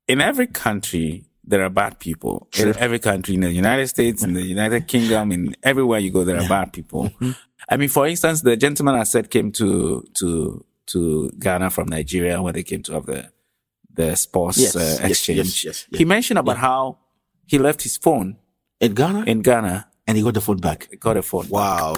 [0.06, 2.46] in every country there are bad people.
[2.58, 6.22] In every country, in the United States, in the United Kingdom, in everywhere you go,
[6.24, 7.04] there are bad people.
[7.04, 7.30] Mm-hmm.
[7.70, 12.40] I mean, for instance, the gentleman I said came to to to Ghana from Nigeria
[12.42, 13.30] when they came to have the
[13.94, 15.38] the sports Yes, uh, exchange.
[15.38, 15.98] yes, yes, yes.
[15.98, 16.98] He mentioned about how
[17.46, 18.36] he left his phone
[18.80, 19.24] In Ghana?
[19.26, 19.87] in Ghana.
[20.08, 20.88] And he got the phone back.
[20.90, 21.48] He got a phone.
[21.48, 21.94] Wow.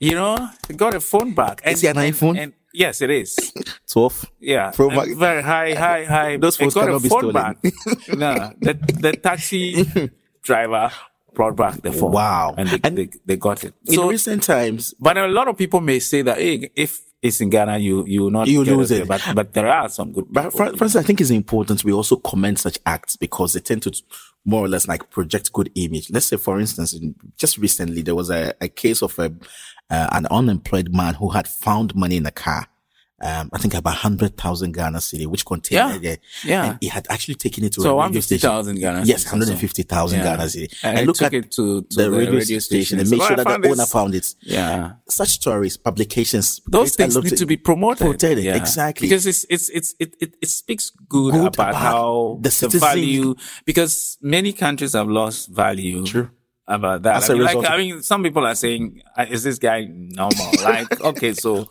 [0.00, 1.60] You know, he got a phone back.
[1.64, 2.36] And, Is it an iPhone?
[2.38, 3.36] And, yes, it is.
[3.90, 4.26] 12.
[4.40, 5.12] Yeah, Pro and Max.
[5.14, 6.36] very high, high, high.
[6.42, 7.34] Those phones got a cannot be phone stolen.
[7.34, 7.56] back.
[8.16, 9.86] no, the the taxi
[10.42, 10.90] driver
[11.32, 12.12] brought back the phone.
[12.12, 12.54] Wow.
[12.58, 13.72] and they, And- they, they got it.
[13.86, 17.00] In So, recent times, but a lot of people may say that hey, if
[17.40, 19.06] in Ghana, you you will not You lose it.
[19.06, 20.26] But but there are some good.
[20.30, 23.60] But for, for instance, I think it's important we also commend such acts because they
[23.60, 23.92] tend to
[24.44, 26.10] more or less like project good image.
[26.10, 29.34] Let's say, for instance, in, just recently there was a, a case of a,
[29.90, 32.68] uh, an unemployed man who had found money in a car.
[33.18, 36.16] Um, I think about hundred thousand Ghana cedi, which contained Yeah.
[36.44, 36.64] Yeah.
[36.66, 38.50] and he had actually taken it to So a radio station.
[38.50, 40.24] 150,000 Ghana Yes, hundred and fifty thousand Yeah.
[40.36, 40.68] Ghana cedi.
[40.82, 43.00] And I look took at it to- to the, the radio, radio station, station.
[43.00, 44.34] and make sure that the this- owner found it.
[44.42, 44.92] yeah.
[45.08, 48.06] Such stories, publications, Those things need to be promoted.
[48.06, 49.08] Protected, exactly.
[49.08, 52.78] Because it's, it's, it's, it, it, it speaks good, Good about, about how the the,
[52.78, 56.04] value, because many countries have lost value.
[56.04, 56.28] True.
[56.68, 57.16] about that.
[57.16, 59.86] As I a mean, like, I mean, some people are saying, uh, "Is this guy
[59.88, 61.68] normal?" like, okay, so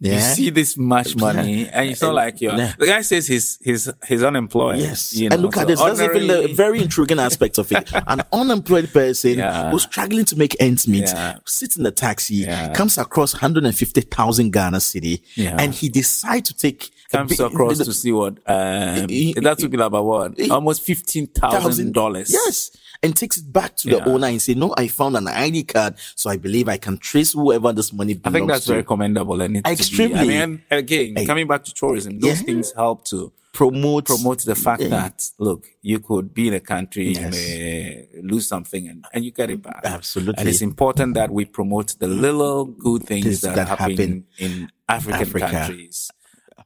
[0.00, 2.54] you see this much money, and it's not like you're.
[2.56, 2.72] Yeah.
[2.78, 4.78] The guy says he's he's he's unemployed.
[4.78, 5.12] Yes.
[5.14, 5.80] you know, and look so at this.
[5.80, 7.90] That's even the very intriguing aspect of it.
[8.06, 9.70] An unemployed person Yeah.
[9.70, 11.38] who's struggling to make ends meet, Yeah.
[11.46, 12.72] sits in the taxi, Yeah.
[12.72, 15.56] comes across 150,000 Ghana cedi, Yeah.
[15.58, 19.58] and he decides to take comes big- across the- to see what um, He- that
[19.60, 22.30] would be about what almost fifteen thousand dollars.
[22.32, 22.70] Yes.
[23.02, 24.04] And takes it back to the Yeah.
[24.06, 25.94] owner and say, no, I found an ID card.
[26.16, 28.28] So I believe I can trace whoever this money belongs to.
[28.28, 28.72] I think that's to.
[28.72, 30.18] very commendable and Extremely.
[30.18, 31.24] I mean, again, Hey.
[31.26, 32.46] coming back to tourism, those Yeah.
[32.46, 34.88] things help to promote, promote the fact Yeah.
[34.88, 37.20] that look, you could be in a country, Yes.
[37.22, 39.80] you may lose something, and, and you get it back.
[39.84, 40.34] Absolutely.
[40.38, 44.24] and it's important that we promote the little good things Things that, that happen, happen
[44.38, 45.50] in African Africa.
[45.50, 46.10] countries.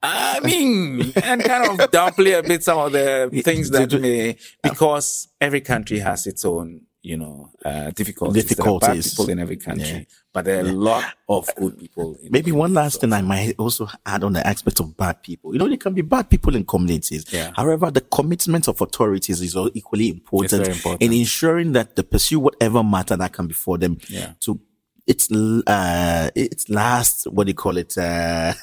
[0.03, 5.29] I mean, and kind of downplay a bit some of the things that may, because
[5.41, 8.45] every country has its own, you know, uh, difficulties.
[8.47, 9.11] There are bad Difficulties.
[9.15, 10.05] people in every country, Yeah.
[10.33, 12.17] but there are a lot of good people.
[12.23, 15.53] In Maybe one last thing I might also add on the aspect of bad people.
[15.53, 17.25] You know, there can be bad people in communities.
[17.33, 17.53] Yeah.
[17.55, 21.03] However, the commitment of authorities is all equally important, important.
[21.03, 24.33] in ensuring that they pursue whatever matter that can before them Yeah.
[24.41, 24.61] to
[25.07, 28.53] its uh its last what do you call it uh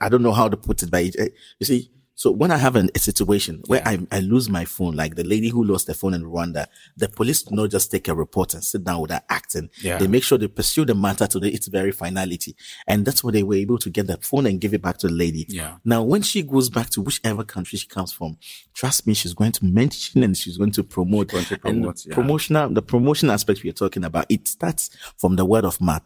[0.00, 1.26] I don't know how to put it but uh,
[1.58, 4.94] you see so when I have an, a situation where I, I lose my phone,
[4.94, 6.66] like the lady who lost the phone in Rwanda,
[6.96, 9.70] the police do not just take a report and sit down without acting.
[9.80, 9.98] Yeah.
[9.98, 12.54] They make sure they pursue the matter to the, its very finality.
[12.86, 15.08] And that's why they were able to get the phone and give it back to
[15.08, 15.46] the lady.
[15.48, 15.78] Yeah.
[15.84, 18.36] Now, when she goes back to whichever country she comes from,
[18.74, 21.28] trust me, she's going to mention and she's going to promote.
[21.28, 22.14] Going to and promote, yeah.
[22.14, 26.02] promotional, the promotion aspect we're talking about, it starts from the word of mouth.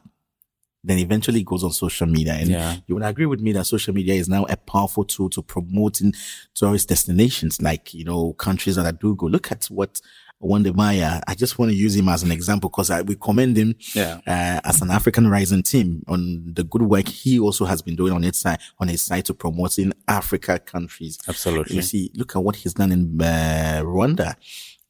[0.87, 2.35] Then eventually it goes on social media.
[2.35, 2.77] And Yeah.
[2.87, 6.15] you would agree with me that social media is now a powerful tool to promoting
[6.55, 9.27] tourist destinations like, you know, countries that do go.
[9.27, 10.01] Look at what
[10.39, 13.57] Wode Maya, I just want to use him as an example because I we commend
[13.57, 14.19] him Yeah.
[14.27, 18.13] uh, as an African rising team on the good work he also has been doing
[18.13, 21.19] on his side, on his side to promoting Africa countries.
[21.27, 21.77] Absolutely.
[21.77, 24.37] You see, look at what he's done in uh, Rwanda.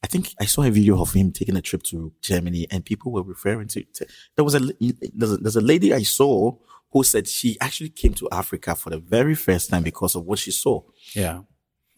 [0.02, 3.10] I think I saw a video of him taking a trip to Germany and people
[3.12, 4.60] were referring to, to there was a,
[5.14, 6.56] there's a, there's a lady I saw
[6.92, 10.38] who said she actually came to Africa for the very first time because of what
[10.38, 10.82] she saw.
[11.14, 11.40] Yeah.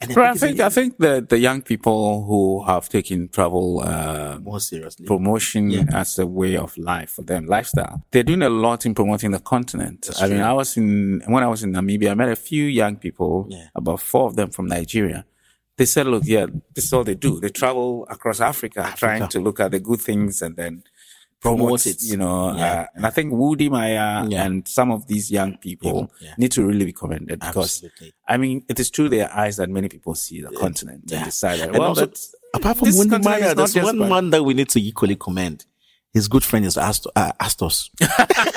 [0.01, 3.83] And But I it's think I think the the young people who have taken travel
[3.85, 5.05] uh, more seriously.
[5.07, 8.05] promotion as a way of life for them, lifestyle.
[8.13, 10.09] They're doing a lot in promoting the continent.
[10.21, 12.95] I mean, I was in when I was in Namibia, I met a few young
[12.97, 13.67] people, Yeah.
[13.75, 15.27] about four of them from Nigeria.
[15.79, 17.41] They said, "Look, yeah, this is all they do.
[17.41, 20.83] They travel across Africa, trying to look at the good things and then."
[21.41, 22.03] Promote, Promote it.
[22.03, 22.81] you know, Yeah.
[22.81, 24.45] uh, and I think Wode Maya Yeah.
[24.45, 26.35] and some of these young people Yeah.
[26.37, 28.13] need to really be commended because Absolutely.
[28.27, 31.61] I mean, it is through their eyes that many people see the continent and decide
[31.61, 34.69] that, And well, also, that's, apart from continent Maya, there's one man that we need
[34.71, 35.65] to equally commend.
[36.13, 37.91] His good friend is Ast- uh, Astos.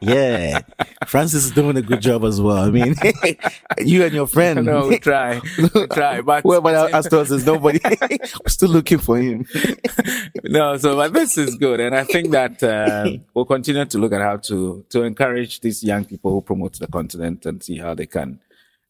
[0.00, 0.60] yeah.
[1.06, 2.56] Francis is doing a good job as well.
[2.56, 2.94] I mean,
[3.78, 4.64] you and your friend.
[4.64, 7.80] no, we try, we try, but Whoever Astos is, nobody.
[7.84, 9.46] We're still looking for him.
[10.44, 14.12] no, so but this is good, and I think that uh, we'll continue to look
[14.12, 17.94] at how to to encourage these young people who promote the continent and see how
[17.94, 18.40] they can,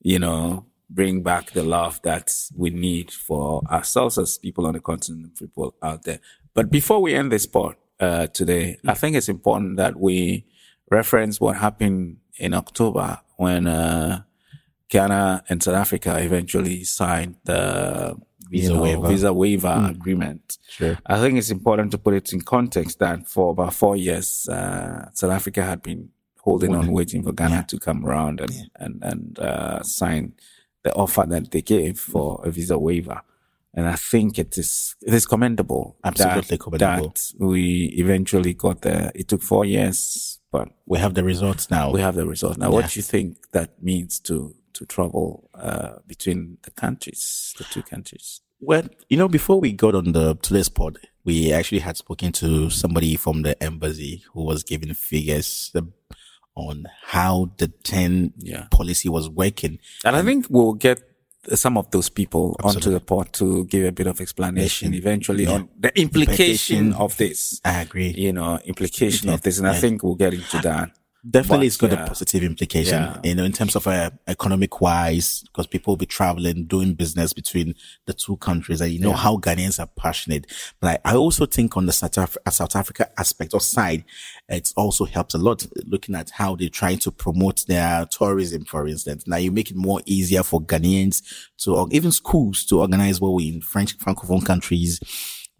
[0.03, 4.81] you know, bring back the love that we need for ourselves as people on the
[4.81, 6.21] continent and people out there.
[6.53, 10.47] But before we end this part uh, today, I think it's important that we
[10.91, 14.23] reference what happened in October when uh,
[14.89, 18.17] Ghana and South Africa eventually signed the
[18.51, 19.09] Visa know, waiver.
[19.09, 20.59] visa waiver agreement.
[20.69, 20.99] Sure.
[21.07, 25.09] I think it's important to put it in context that for about four years, uh,
[25.13, 29.39] South Africa had been holding on, waiting for Ghana to come around and and and
[29.39, 30.33] uh, sign
[30.83, 33.21] the offer that they gave for a visa waiver.
[33.75, 35.97] And I think it is it is commendable.
[36.05, 37.09] Absolutely that, commendable.
[37.09, 39.13] That we eventually got there.
[39.15, 41.91] It took four years, but We have the results now.
[41.93, 42.59] we have the result.
[42.59, 47.65] Now, what do you think that means to to travel uh, between the countries, the
[47.65, 48.41] two countries?
[48.61, 52.71] Well, you know, before we got on the today's pod, we actually had spoken to
[52.71, 55.83] somebody from the embassy who was giving figures uh,
[56.57, 58.67] on how the 10 Yeah.
[58.71, 59.79] policy was working.
[60.05, 61.03] And I think we'll get
[61.55, 65.69] some of those people onto the pod to give a bit of explanation eventually on
[65.79, 67.61] the implication of this.
[67.65, 68.09] I agree.
[68.17, 69.59] You know, implication of this.
[69.59, 70.91] And I think we'll get into that.
[71.29, 72.05] Definitely, But, it's got yeah.
[72.05, 73.21] a positive implication, Yeah.
[73.23, 77.35] you know, in terms of uh, economic wise, because people will be traveling, doing business
[77.35, 77.75] between
[78.07, 80.47] the two countries, and you know how Ghanaians are passionate.
[80.81, 84.05] But I, I also think on the South, Af- South Africa aspect or side,
[84.51, 88.87] it's also helps a lot looking at how they're trying to promote their tourism, for
[88.87, 89.27] instance.
[89.27, 91.23] Now you make it more easier for Ghanaians
[91.59, 95.01] to, or even schools to organize what we in French Francophone countries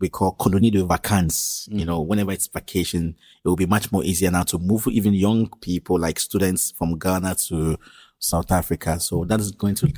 [0.01, 1.69] we call colonie de vacances.
[1.71, 1.87] You mm.
[1.87, 3.15] know, whenever it's vacation,
[3.45, 6.99] it will be much more easier now to move even young people like students from
[6.99, 7.79] Ghana to
[8.19, 8.99] South Africa.
[8.99, 9.93] So that is going to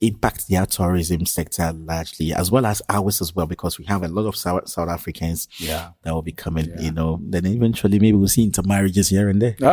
[0.00, 4.08] impact their tourism sector largely, as well as ours as well, because we have a
[4.08, 5.90] lot of South, South Africans Yeah.
[6.02, 9.56] that will be coming, you know, then eventually maybe we'll see intermarriages here and there.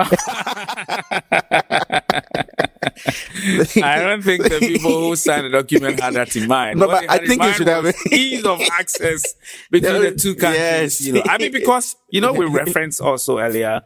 [3.83, 6.79] I don't think the people who signed the document had that in mind.
[6.79, 9.35] No, but I think it should have ease of access
[9.69, 10.59] between the two countries.
[10.59, 11.01] Yes.
[11.01, 13.81] You know, I mean, because you know, we referenced also earlier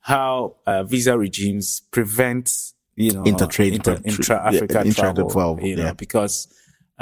[0.00, 2.69] how uh, visa regimes prevent
[3.00, 5.30] you know Intertrade, inter, tra- intra-Africa yeah, intra- travel.
[5.30, 5.92] travel, you know, yeah.
[5.92, 6.48] because.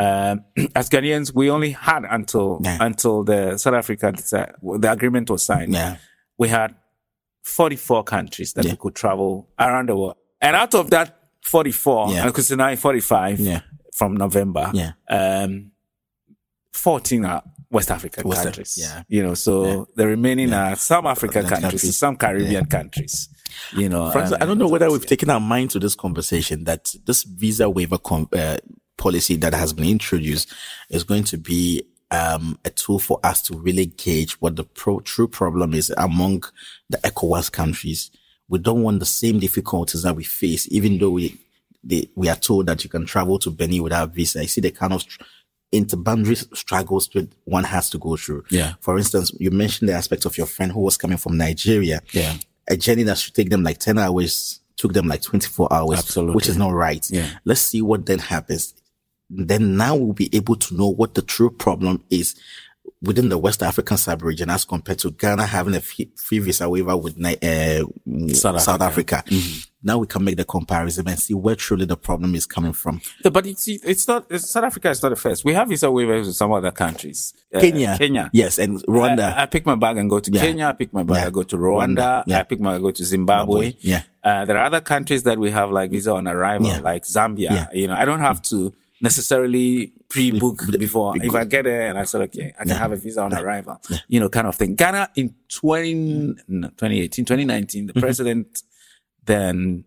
[0.01, 0.45] Um,
[0.77, 2.79] as Ghanaians, we only had until Yeah.
[2.81, 5.97] until the South Africa the agreement was signed Yeah.
[6.39, 6.77] we had
[7.43, 10.17] 44 countries that we could travel around the world.
[10.41, 12.27] And out of that 44, Yeah.
[12.27, 13.63] because now 45 Yeah.
[13.93, 14.93] from November, Yeah.
[15.11, 15.73] um,
[16.73, 18.79] 14 are West African West countries.
[18.81, 19.03] yeah.
[19.09, 21.97] You know, so the remaining are some African African countries, countries.
[21.99, 23.29] some Caribbean countries.
[23.77, 26.95] You know, Francis, I don't know whether we've taken our mind to this conversation that
[27.07, 28.59] this visa waiver com- uh,
[28.97, 30.53] policy that has been introduced
[30.91, 35.01] is going to be um, a tool for us to really gauge what the pro-
[35.01, 36.45] true problem is among
[36.89, 38.11] the ECOWAS countries.
[38.49, 41.39] We don't want the same difficulties that we face, even though we
[41.85, 44.41] they, we are told that you can travel to Benin without visa.
[44.41, 45.23] I see the kind of str-
[45.73, 48.45] interboundary struggles that one has to go through.
[48.51, 48.75] Yeah.
[48.81, 52.35] For instance, you mentioned the aspect of your friend who was coming from Nigeria Yeah.
[52.69, 56.37] A journey that should take them like 10 hours took them like 24 hours, Absolutely.
[56.37, 57.09] which is not right.
[57.11, 57.29] Yeah.
[57.45, 58.75] Let's see what then happens.
[59.29, 62.35] Then now we'll be able to know what the true problem is
[63.03, 67.17] within the West African sub-region as compared to Ghana having a free visa waiver with
[67.25, 67.85] uh,
[68.35, 69.19] South South, Africa.
[69.19, 69.25] Africa.
[69.81, 73.01] Now we can make the comparison and see where truly the problem is coming from.
[73.25, 75.45] No, But it's, it's not, it's, South Africa is not the first.
[75.45, 77.33] We have visa waivers with some other countries.
[77.55, 77.97] Uh, Kenya.
[77.97, 78.29] Kenya.
[78.33, 78.59] Yes.
[78.59, 79.37] And Rwanda.
[79.37, 80.41] I, I pick my bag and go to Yeah.
[80.41, 80.67] Kenya.
[80.67, 81.27] I pick my bag, Yeah.
[81.27, 82.25] I go to Rwanda.
[82.27, 82.41] Yeah.
[82.41, 83.75] I pick my, I go to Zimbabwe.
[83.81, 84.03] Yeah.
[84.25, 87.73] Uh, there are other countries that we have like visa on arrival, like Zambia.
[87.73, 91.15] You know, I don't have to necessarily pre-book before.
[91.17, 93.81] If I get there and I said, okay, I can have a visa on arrival,
[94.09, 94.75] you know, kind of thing.
[94.75, 95.95] Ghana in 20,
[96.49, 97.93] no, 2018, 2019, Mm-hmm.
[97.95, 98.63] the president
[99.25, 99.85] then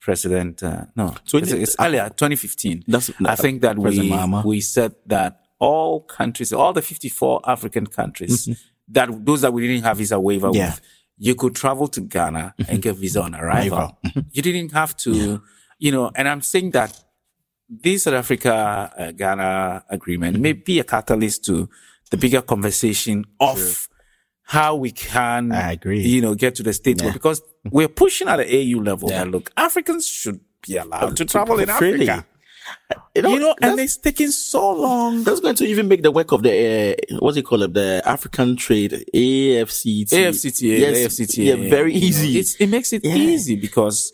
[0.00, 2.84] President, uh, no, So it's, it- it's earlier, 2015.
[2.86, 4.44] That's- I think that President we, Mahama.
[4.44, 8.48] we said that all countries, all the 54 African countries,
[8.88, 10.56] that those that we didn't have visa waiver Mm-hmm.
[10.58, 10.70] Yeah.
[10.72, 10.80] with,
[11.16, 13.78] you could travel to Ghana and get visa on arrival.
[13.78, 13.98] Arrival.
[14.32, 15.40] You didn't have to,
[15.78, 17.02] you know, and I'm saying that
[17.68, 21.68] this South Africa uh, Ghana agreement may be a catalyst to
[22.10, 23.88] the bigger conversation of
[24.42, 26.00] how we can, I agree.
[26.02, 27.12] you know, get to the state Yeah.
[27.12, 27.40] because
[27.70, 28.44] we're pushing at the
[28.74, 29.24] AU level Yeah.
[29.24, 32.08] that look, Africans should be allowed to travel in Freely.
[32.08, 32.26] Africa.
[33.14, 35.22] You know, You know, and it's taking so long.
[35.22, 38.56] That's going to even make the work of the uh, what's it called the African
[38.56, 42.38] Trade AFCT AFCTA, yes, AFCTA, yeah, very easy.
[42.38, 43.14] it's, it makes it Yeah.
[43.16, 44.12] easy because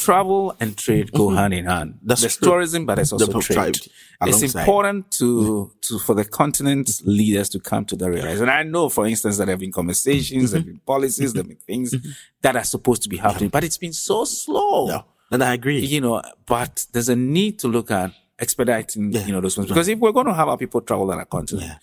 [0.00, 1.36] travel and trade go mm-hmm.
[1.36, 1.98] hand in hand.
[2.02, 3.74] That's there's tourism, but there's also trade.
[3.74, 3.78] trade
[4.22, 8.40] It's important to, to, for the continent's leaders to come to the realize.
[8.40, 11.42] And I know, for instance, that there have been conversations, there have been policies, there
[11.42, 12.10] have been things mm-hmm.
[12.42, 14.86] that are supposed to be happening, but it's been so slow.
[14.88, 15.80] no, and I agree.
[15.80, 19.26] You know, but there's a need to look at expediting, Yeah.
[19.26, 19.68] you know, those ones.
[19.68, 21.78] Because if we're going to have our people travel on a continent, Yeah.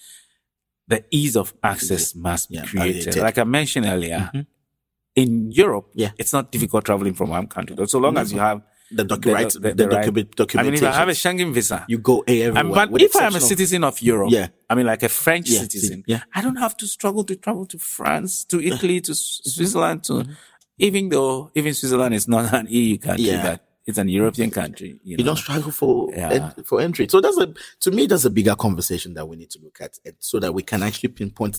[0.88, 3.04] the ease of access must be created.
[3.04, 3.22] created.
[3.22, 4.42] Like I mentioned earlier, mm-hmm.
[5.22, 6.12] In Europe, Yeah.
[6.22, 7.76] it's not difficult traveling from one country.
[7.88, 10.64] So long as you have The docu- the, right- the, the the right- docu- I
[10.64, 11.18] mean, if I have a.
[11.22, 12.58] Schengen visa, you go everywhere.
[12.84, 14.48] and, but if I am a citizen of Europe, Yeah.
[14.70, 16.22] I mean, like a French Yeah, citizen, yeah.
[16.38, 20.32] I don't have to struggle to travel to France, to Italy, to Switzerland, to, mm-hmm.
[20.88, 23.44] even though even Switzerland is not an EU country, Yeah.
[23.48, 23.58] but
[23.88, 24.92] it's an European country.
[25.04, 26.36] You, you don't struggle for Yeah.
[26.38, 27.06] en- for entry.
[27.14, 27.48] So that's a
[27.86, 30.52] to me that's a bigger conversation that we need to look at, and so that
[30.58, 31.56] we can actually pinpoint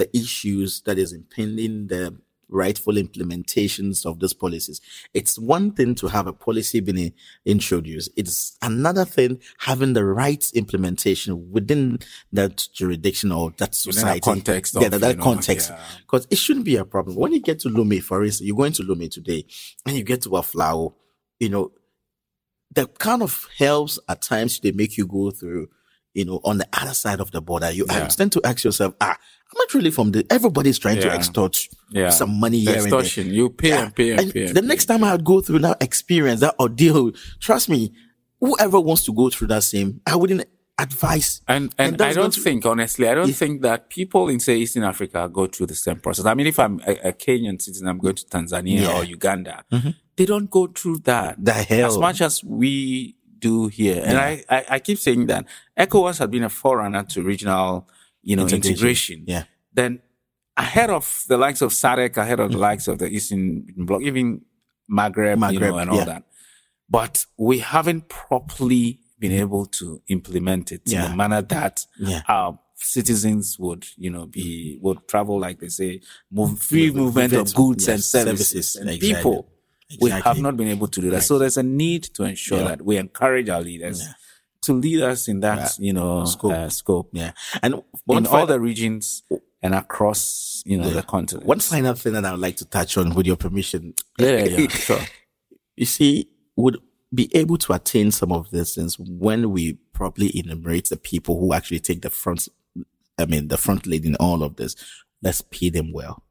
[0.00, 2.02] the issues that is impending the
[2.48, 4.80] rightful implementations of these policies.
[5.14, 7.12] It's one thing to have a policy being
[7.44, 8.10] introduced.
[8.16, 11.98] It's another thing having the right implementation within
[12.32, 14.20] that jurisdiction or that Within that society.
[14.20, 15.70] context yeah, of, that, that you know, context.
[15.70, 15.80] yeah.
[16.00, 17.16] Because it shouldn't be a problem.
[17.16, 19.44] When you get to Lomé, for instance, you're going to Lomé today
[19.86, 20.94] and you get to Aflao,
[21.38, 21.72] you know,
[22.74, 25.68] the kind of helps at times they make you go through,
[26.18, 27.70] you know, on the other side of the border.
[27.70, 28.08] You Yeah.
[28.08, 29.16] Tend to ask yourself, ah,
[29.50, 31.56] I'm not really from the, everybody's trying to extort
[31.90, 32.10] Yeah.
[32.10, 33.00] some money The here and there.
[33.00, 33.32] extortion.
[33.32, 34.46] You pay and pay and And pay.
[34.46, 34.66] and the pay.
[34.68, 37.92] next time I would go through that experience, that ordeal, trust me,
[38.40, 40.44] whoever wants to go through that same, I wouldn't
[40.80, 41.40] advise.
[41.48, 43.34] And and, that's I don't to- think, honestly, I don't Yeah.
[43.34, 46.24] think that people in say Eastern Africa go through the same process.
[46.26, 48.96] I mean, if I'm a, a Kenyan citizen, I'm going to Tanzania Yeah.
[48.98, 49.64] or Uganda.
[50.16, 51.36] They don't go through that.
[51.44, 51.88] The hell.
[51.92, 54.02] as much as we do here.
[54.04, 55.46] And I, I, I keep saying that
[55.78, 57.88] ECOWAS had been a forerunner to regional
[58.22, 58.70] you know, Integration.
[58.72, 59.24] integration.
[59.26, 59.44] Yeah.
[59.72, 60.00] Then
[60.56, 62.62] ahead of the likes of SADC, ahead of the mm-hmm.
[62.62, 64.42] likes of the Eastern Bloc, even
[64.90, 66.04] Maghreb, you know, Maghreb, and all yeah.
[66.04, 66.22] that.
[66.90, 71.12] But we haven't properly been able to implement it in Yeah.
[71.12, 72.22] a manner that Yeah.
[72.28, 77.38] our citizens would, you know, be, would travel, like they say, move, free movement of
[77.38, 79.14] movement, goods and services, services, and exactly.
[79.14, 79.48] people.
[80.00, 81.22] We have not been able to do that.
[81.22, 82.68] So there's a need to ensure Yeah.
[82.68, 84.06] that we encourage our leaders
[84.62, 86.52] to lead us in that, you know, Scope.
[86.52, 87.32] Uh, scope Yeah.
[87.62, 89.22] And in all the regions
[89.62, 91.46] and across, you know, the continent.
[91.46, 93.94] one final thing that I would like to touch on with your permission.
[94.18, 95.00] Yeah, yeah, yeah, sure.
[95.76, 96.78] You see, would
[97.14, 101.54] be able to attain some of these things when we properly enumerate the people who
[101.54, 102.48] actually take the front,
[103.16, 104.76] I mean, the front lead in all of this.
[105.22, 106.24] Let's pay them well.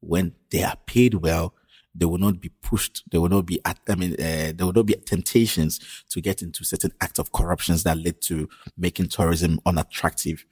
[0.00, 1.54] When they are paid well,
[1.94, 3.02] they will not be pushed.
[3.10, 5.78] They will not be, at, I mean, uh, there will not be temptations
[6.10, 10.44] to get into certain acts of corruptions that lead to making tourism unattractive.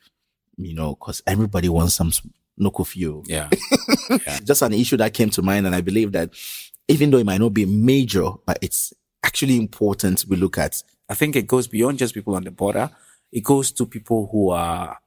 [0.56, 2.12] You know, cause everybody wants some
[2.58, 3.48] no fuel Yeah.
[4.44, 5.64] just an issue that came to mind.
[5.66, 6.30] And I believe that
[6.88, 8.92] even though it might not be major, but it's
[9.24, 10.82] actually important we look at.
[11.08, 12.90] I think it goes beyond just people on the border.
[13.32, 14.98] It goes to people who are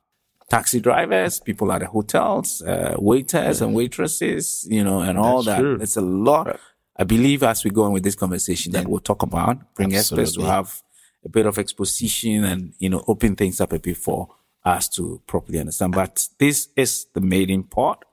[0.50, 5.58] taxi drivers, people at the hotels, uh, waiters and waitresses, you know, and all That's
[5.58, 5.62] that.
[5.62, 5.78] true.
[5.82, 6.60] It's a lot.
[6.96, 10.34] I believe as we go on with this conversation that we'll talk about, bring experts
[10.34, 10.82] to have
[11.26, 15.22] a bit of exposition and, you know, open things up a bit for us to
[15.26, 15.94] properly understand.
[15.94, 18.06] But this is the maiden part.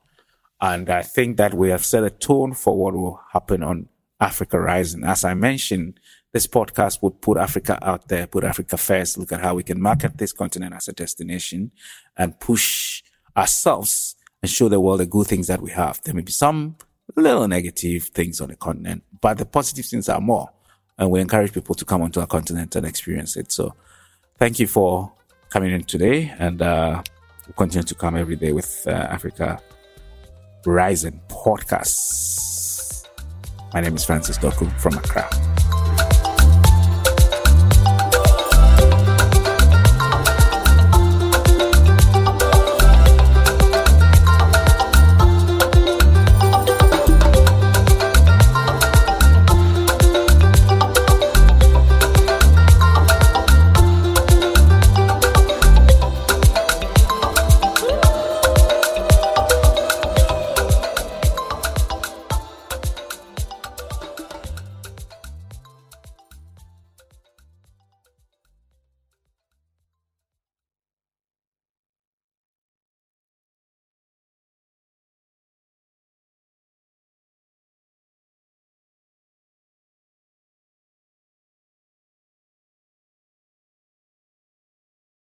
[0.61, 3.89] And I think that we have set a tone for what will happen on
[4.20, 5.05] Africa Rising.
[5.05, 5.99] As I mentioned,
[6.33, 9.81] this podcast would put Africa out there, put Africa first, look at how we can
[9.81, 11.72] market this continent as a destination
[12.16, 13.03] and push
[13.37, 16.01] ourselves and show the world the good things that we have.
[16.05, 16.76] There may be some
[17.16, 20.51] little negative things on the continent, but the positive things are more.
[20.99, 23.51] And we encourage people to come onto our continent and experience it.
[23.51, 23.74] So
[24.39, 25.12] thank you for
[25.49, 27.03] coming in today and, uh,
[27.47, 29.61] we'll continue to come every day with uh, Africa
[30.64, 33.09] Rising podcast.
[33.72, 35.80] My name is Francis Doku from Accra.